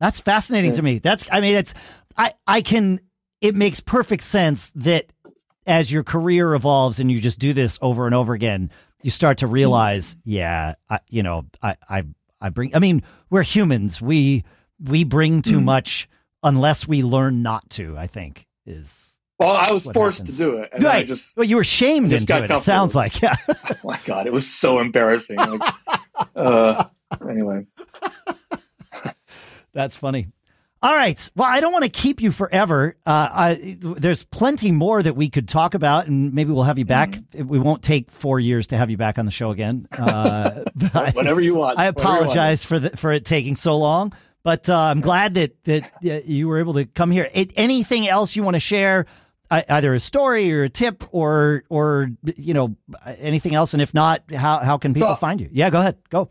[0.00, 0.76] That's fascinating yeah.
[0.76, 0.98] to me.
[0.98, 1.74] That's I mean it's
[2.16, 3.00] I I can
[3.40, 5.06] it makes perfect sense that
[5.66, 8.70] as your career evolves and you just do this over and over again,
[9.06, 12.02] you start to realize, yeah, I, you know, I I
[12.40, 12.74] I bring.
[12.74, 14.02] I mean, we're humans.
[14.02, 14.42] We
[14.82, 15.64] we bring too mm.
[15.64, 16.08] much
[16.42, 17.96] unless we learn not to.
[17.96, 19.16] I think is.
[19.38, 20.38] Well, I was forced happens.
[20.38, 20.70] to do it.
[20.80, 21.06] right.
[21.06, 22.50] just, well, you were shamed into it.
[22.50, 23.22] It sounds like.
[23.22, 23.36] Yeah.
[23.48, 25.36] oh my god, it was so embarrassing.
[25.36, 25.74] Like,
[26.34, 26.84] uh,
[27.30, 27.64] anyway.
[29.72, 30.32] That's funny.
[30.86, 31.30] All right.
[31.34, 32.94] Well, I don't want to keep you forever.
[33.04, 36.84] Uh, I, there's plenty more that we could talk about, and maybe we'll have you
[36.84, 37.10] back.
[37.10, 37.48] Mm-hmm.
[37.48, 39.88] We won't take four years to have you back on the show again.
[39.90, 40.62] Uh,
[41.12, 41.80] Whatever you want.
[41.80, 44.12] I apologize for the, for it taking so long,
[44.44, 45.90] but uh, I'm glad that that
[46.28, 47.28] you were able to come here.
[47.34, 49.06] It, anything else you want to share?
[49.48, 52.74] either a story or a tip or or you know
[53.18, 55.96] anything else and if not how how can people so, find you yeah go ahead
[56.10, 56.28] go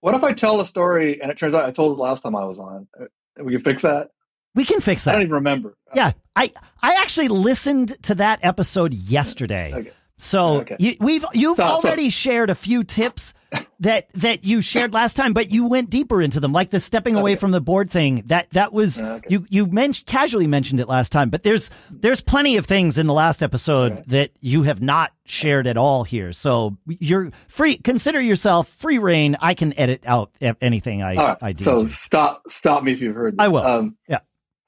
[0.00, 2.36] what if i tell a story and it turns out i told it last time
[2.36, 2.86] i was on
[3.42, 4.10] we can fix that.
[4.54, 5.10] We can fix that.
[5.10, 5.76] I don't even remember.
[5.94, 9.72] Yeah, I I actually listened to that episode yesterday.
[9.74, 9.92] Okay.
[10.18, 10.76] So okay.
[10.78, 13.34] you, we've you've already shared a few tips
[13.80, 17.14] that that you shared last time, but you went deeper into them, like the stepping
[17.14, 18.24] away from the board thing.
[18.26, 22.56] That that was you you mentioned casually mentioned it last time, but there's there's plenty
[22.56, 26.32] of things in the last episode that you have not shared at all here.
[26.32, 27.78] So you're free.
[27.78, 29.36] Consider yourself free reign.
[29.40, 31.38] I can edit out anything I right.
[31.40, 31.64] I do.
[31.64, 31.92] So to.
[31.92, 33.34] stop stop me if you've heard.
[33.34, 33.44] This.
[33.44, 33.64] I will.
[33.64, 34.20] Um, yeah.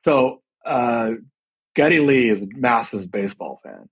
[0.04, 1.12] So uh,
[1.74, 3.88] Geddy Lee is a massive baseball fan.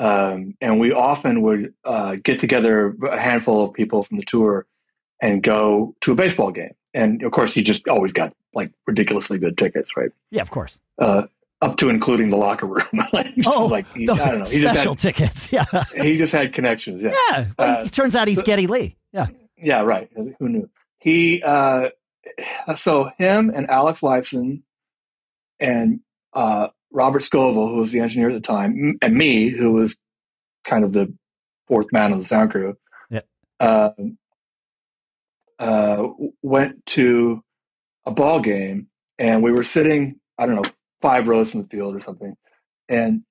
[0.00, 4.66] Um, and we often would uh, get together a handful of people from the tour
[5.20, 6.74] and go to a baseball game.
[6.94, 10.10] And of course, he just always got like ridiculously good tickets, right?
[10.30, 10.80] Yeah, of course.
[10.98, 11.24] Uh,
[11.60, 12.86] up to including the locker room.
[13.12, 14.44] like, oh, like he, I don't know.
[14.46, 15.52] He special just had, tickets.
[15.52, 17.02] Yeah, he just had connections.
[17.02, 17.10] Yeah.
[17.12, 17.46] Yeah.
[17.58, 18.96] Well, uh, it turns out he's so, Geddy Lee.
[19.12, 19.26] Yeah.
[19.58, 19.82] Yeah.
[19.82, 20.10] Right.
[20.14, 20.70] Who knew?
[20.98, 21.42] He.
[21.42, 21.90] Uh,
[22.76, 24.62] so him and Alex Lifeson
[25.58, 26.00] and
[26.32, 29.96] uh, Robert Scoville, who was the engineer at the time, and me, who was
[30.64, 31.12] kind of the
[31.68, 32.76] fourth man of the sound crew,
[33.10, 33.20] yeah.
[33.60, 33.90] uh,
[35.58, 36.02] uh,
[36.42, 37.42] went to
[38.06, 38.88] a ball game,
[39.18, 40.70] and we were sitting, I don't know,
[41.00, 42.34] five rows from the field or something,
[42.88, 43.22] and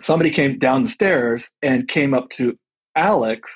[0.00, 2.58] somebody came down the stairs and came up to
[2.94, 3.50] Alex,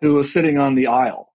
[0.00, 1.32] who was sitting on the aisle,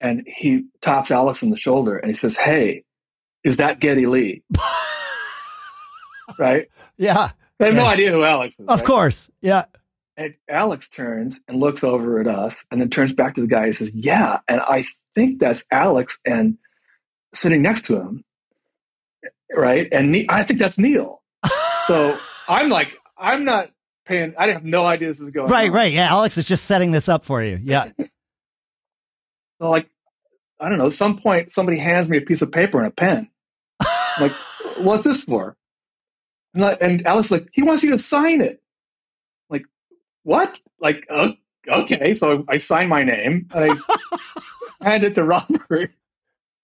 [0.00, 2.84] and he taps Alex on the shoulder and he says, "Hey,
[3.44, 4.42] is that Geddy Lee?"
[6.38, 6.68] right?
[6.96, 7.30] Yeah.
[7.60, 7.80] I have yeah.
[7.82, 8.66] no idea who Alex is.
[8.66, 8.86] Of right?
[8.86, 9.30] course.
[9.40, 9.64] Yeah.
[10.16, 13.66] And Alex turns and looks over at us and then turns back to the guy
[13.66, 14.38] and says, Yeah.
[14.48, 16.58] And I think that's Alex and
[17.34, 18.24] sitting next to him.
[19.54, 19.88] Right.
[19.92, 21.22] And I think that's Neil.
[21.86, 22.18] so
[22.48, 23.70] I'm like, I'm not
[24.06, 25.74] paying, I have no idea this is going Right, on.
[25.74, 25.92] right.
[25.92, 26.10] Yeah.
[26.10, 27.58] Alex is just setting this up for you.
[27.62, 27.90] Yeah.
[29.60, 29.88] so, like,
[30.60, 32.90] I don't know, at some point somebody hands me a piece of paper and a
[32.90, 33.28] pen.
[34.20, 34.32] like,
[34.78, 35.56] what's this for?
[36.54, 38.62] And, like, and Alex like, he wants you to sign it.
[39.50, 39.64] Like,
[40.22, 40.58] what?
[40.80, 41.32] Like, uh,
[41.68, 42.14] okay.
[42.14, 43.76] So I sign my name and I
[44.82, 45.92] hand it to Robert.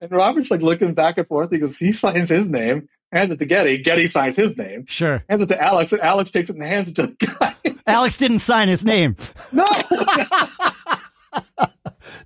[0.01, 1.51] And Robert's like looking back and forth.
[1.51, 3.79] He goes, he signs his name, hands it to Geddy.
[3.79, 4.85] Geddy signs his name.
[4.87, 5.25] Sure.
[5.29, 7.55] Hands it to Alex, and Alex takes it and hands it to the guy.
[7.87, 9.17] Alex didn't sign his name.
[9.51, 9.65] No.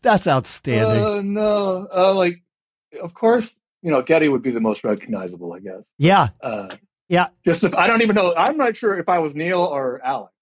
[0.03, 1.03] That's outstanding.
[1.03, 1.89] Oh, uh, no.
[1.95, 2.43] Uh, like,
[3.01, 5.83] of course, you know, Geddy would be the most recognizable, I guess.
[5.99, 6.29] Yeah.
[6.43, 6.77] Uh,
[7.09, 7.29] yeah.
[7.45, 10.33] Just if I don't even know, I'm not sure if I was Neil or Alex.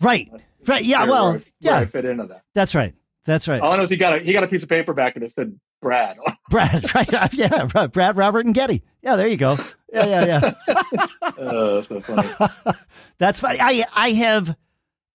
[0.00, 0.30] Right.
[0.66, 0.84] Right.
[0.84, 1.04] Yeah.
[1.04, 1.32] Well.
[1.32, 1.78] Where, yeah.
[1.78, 2.42] I fit into that.
[2.54, 2.94] That's right.
[3.24, 3.60] That's right.
[3.60, 5.24] All I know is he got a he got a piece of paper back and
[5.24, 6.18] it said Brad.
[6.50, 6.94] Brad.
[6.94, 7.08] Right.
[7.32, 7.86] Yeah.
[7.86, 8.82] Brad, Robert, and Geddy.
[9.02, 9.16] Yeah.
[9.16, 9.58] There you go.
[9.92, 10.04] Yeah.
[10.24, 10.54] Yeah.
[10.66, 11.06] Yeah.
[11.38, 12.28] oh, so funny.
[13.18, 13.58] That's funny.
[13.60, 14.56] I I have.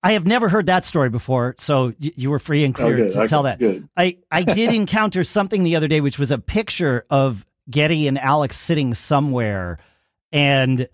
[0.04, 3.04] I have never heard that story before, so you, you were free and oh, clear
[3.04, 3.58] oh, to okay, tell that.
[3.58, 3.90] Good.
[3.98, 8.18] I, I did encounter something the other day, which was a picture of Geddy and
[8.18, 9.80] Alex sitting somewhere,
[10.38, 10.88] and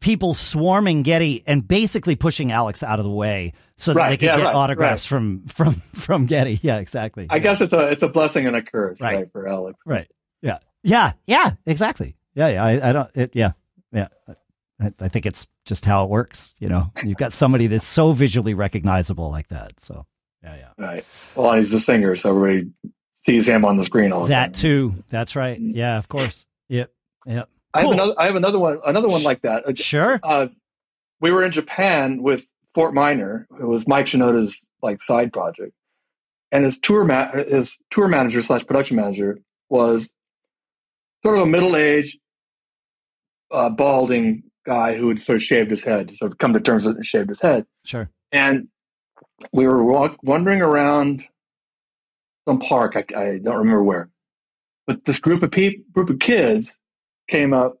[0.00, 4.16] people swarming Geddy and basically pushing Alex out of the way so that right, they
[4.16, 5.16] could yeah, get right, autographs right.
[5.16, 6.58] from from from Geddy.
[6.62, 7.26] Yeah, exactly.
[7.30, 7.42] I yeah.
[7.42, 9.78] guess it's a it's a blessing and a curse, right, for Alex.
[9.86, 10.10] Right.
[10.42, 10.58] Yeah.
[10.82, 11.12] Yeah.
[11.26, 11.52] Yeah.
[11.66, 12.16] Exactly.
[12.34, 12.48] Yeah.
[12.48, 12.64] Yeah.
[12.64, 13.16] I, I don't.
[13.16, 13.52] It, yeah.
[13.92, 14.08] Yeah.
[14.80, 16.54] I, I think it's just how it works.
[16.58, 19.80] You know, you've got somebody that's so visually recognizable like that.
[19.80, 20.06] So.
[20.42, 20.56] Yeah.
[20.56, 20.68] Yeah.
[20.78, 21.04] Right.
[21.34, 22.70] Well, he's the singer, so everybody
[23.20, 24.62] sees him on the screen all the that time.
[24.62, 24.94] too.
[25.10, 25.60] That's right.
[25.60, 25.72] Mm.
[25.74, 25.98] Yeah.
[25.98, 26.46] Of course.
[26.70, 26.90] Yep.
[27.26, 27.50] Yep.
[27.72, 28.14] I have another.
[28.18, 28.78] I have another one.
[28.84, 29.66] Another one like that.
[29.66, 30.18] Uh, sure.
[30.22, 30.46] Uh,
[31.20, 32.42] we were in Japan with
[32.74, 35.72] Fort Minor, who was Mike Shinoda's like side project,
[36.50, 40.08] and his tour ma- his tour manager slash production manager was
[41.22, 42.18] sort of a middle aged,
[43.52, 46.84] uh, balding guy who had sort of shaved his head, sort of come to terms
[46.84, 47.66] with it and shaved his head.
[47.84, 48.10] Sure.
[48.32, 48.68] And
[49.52, 51.24] we were walk, wandering around
[52.48, 52.96] some park.
[52.96, 54.10] I, I don't remember where,
[54.86, 56.68] but this group of people, group of kids
[57.30, 57.78] came up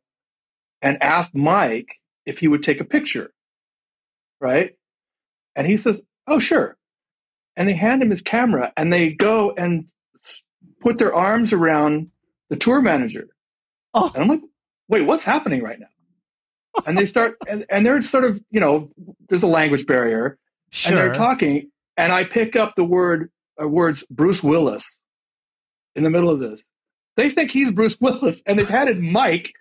[0.82, 1.88] and asked Mike
[2.26, 3.32] if he would take a picture,
[4.40, 4.76] right?
[5.56, 5.96] And he says,
[6.26, 6.76] "Oh, sure."
[7.56, 9.86] And they hand him his camera, and they go and
[10.80, 12.10] put their arms around
[12.48, 13.28] the tour manager.
[13.94, 14.10] Oh.
[14.14, 14.40] And I'm like,
[14.88, 15.86] "Wait, what's happening right now?"
[16.86, 18.90] and they start, and, and they're sort of, you know,
[19.28, 20.38] there's a language barrier,
[20.70, 20.92] Sure.
[20.92, 23.30] and they're talking, and I pick up the word
[23.60, 24.96] uh, words Bruce Willis
[25.96, 26.62] in the middle of this.
[27.20, 29.52] They think he's Bruce Willis, and they've handed Mike,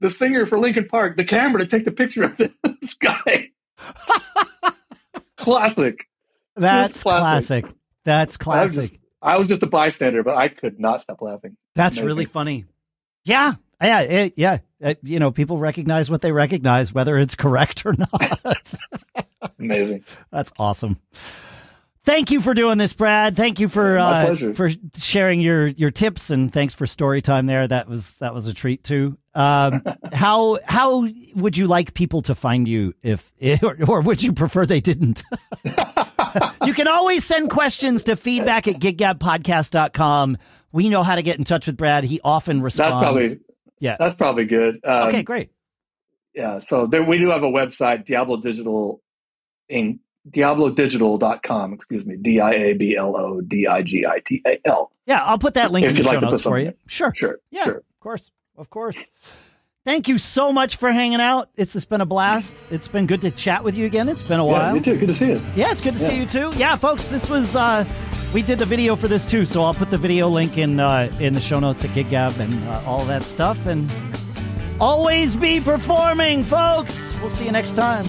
[0.00, 2.38] the singer for Linkin Park, the camera to take the picture of
[2.80, 3.50] this guy.
[5.36, 6.08] classic.
[6.56, 7.64] That's classic.
[7.66, 7.76] classic.
[8.06, 8.82] That's I was, classic.
[8.84, 11.58] just, I was just a bystander, but I could not stop laughing.
[11.74, 12.06] That's amazing.
[12.06, 12.64] really funny.
[13.22, 13.52] Yeah.
[13.82, 14.00] Yeah.
[14.00, 14.58] It, yeah.
[14.82, 18.74] Uh, you know, people recognize what they recognize, whether it's correct or not.
[19.58, 20.04] Amazing.
[20.30, 20.98] That's awesome.
[22.08, 23.36] Thank you for doing this, Brad.
[23.36, 27.68] Thank you for uh, for sharing your your tips and thanks for story time there.
[27.68, 29.18] That was that was a treat too.
[29.34, 29.82] Um,
[30.14, 33.30] how how would you like people to find you if
[33.62, 35.22] or, or would you prefer they didn't?
[36.64, 40.38] you can always send questions to feedback at giggabpodcast.com.
[40.72, 42.04] We know how to get in touch with Brad.
[42.04, 43.02] He often That's responds.
[43.02, 43.40] probably
[43.80, 43.98] Yeah.
[44.00, 44.80] That's probably good.
[44.82, 45.50] Um, okay, great.
[46.32, 46.60] Yeah.
[46.68, 49.02] So there, we do have a website, Diablo Digital
[49.70, 49.98] Inc.
[50.34, 54.58] DiabloDigital.com, excuse me, D I A B L O D I G I T A
[54.66, 54.90] L.
[55.06, 56.74] Yeah, I'll put that link If in the show like notes for you.
[56.86, 57.12] Sure.
[57.14, 57.38] Sure.
[57.50, 57.76] Yeah, Sure.
[57.78, 58.30] of course.
[58.56, 58.96] Of course.
[59.84, 61.48] Thank you so much for hanging out.
[61.56, 62.62] It's just been a blast.
[62.70, 64.08] It's been good to chat with you again.
[64.08, 64.74] It's been a Yeah, while.
[64.74, 64.98] you too.
[64.98, 65.40] Good to see you.
[65.56, 66.52] Yeah, it's good to see you too.
[66.56, 67.84] Yeah, folks, this was uh
[68.34, 71.10] we did the video for this too, so I'll put the video link in uh
[71.20, 73.90] in the show notes at GigGab and uh, all that stuff and
[74.78, 77.14] always be performing, folks.
[77.20, 78.04] We'll see you next time.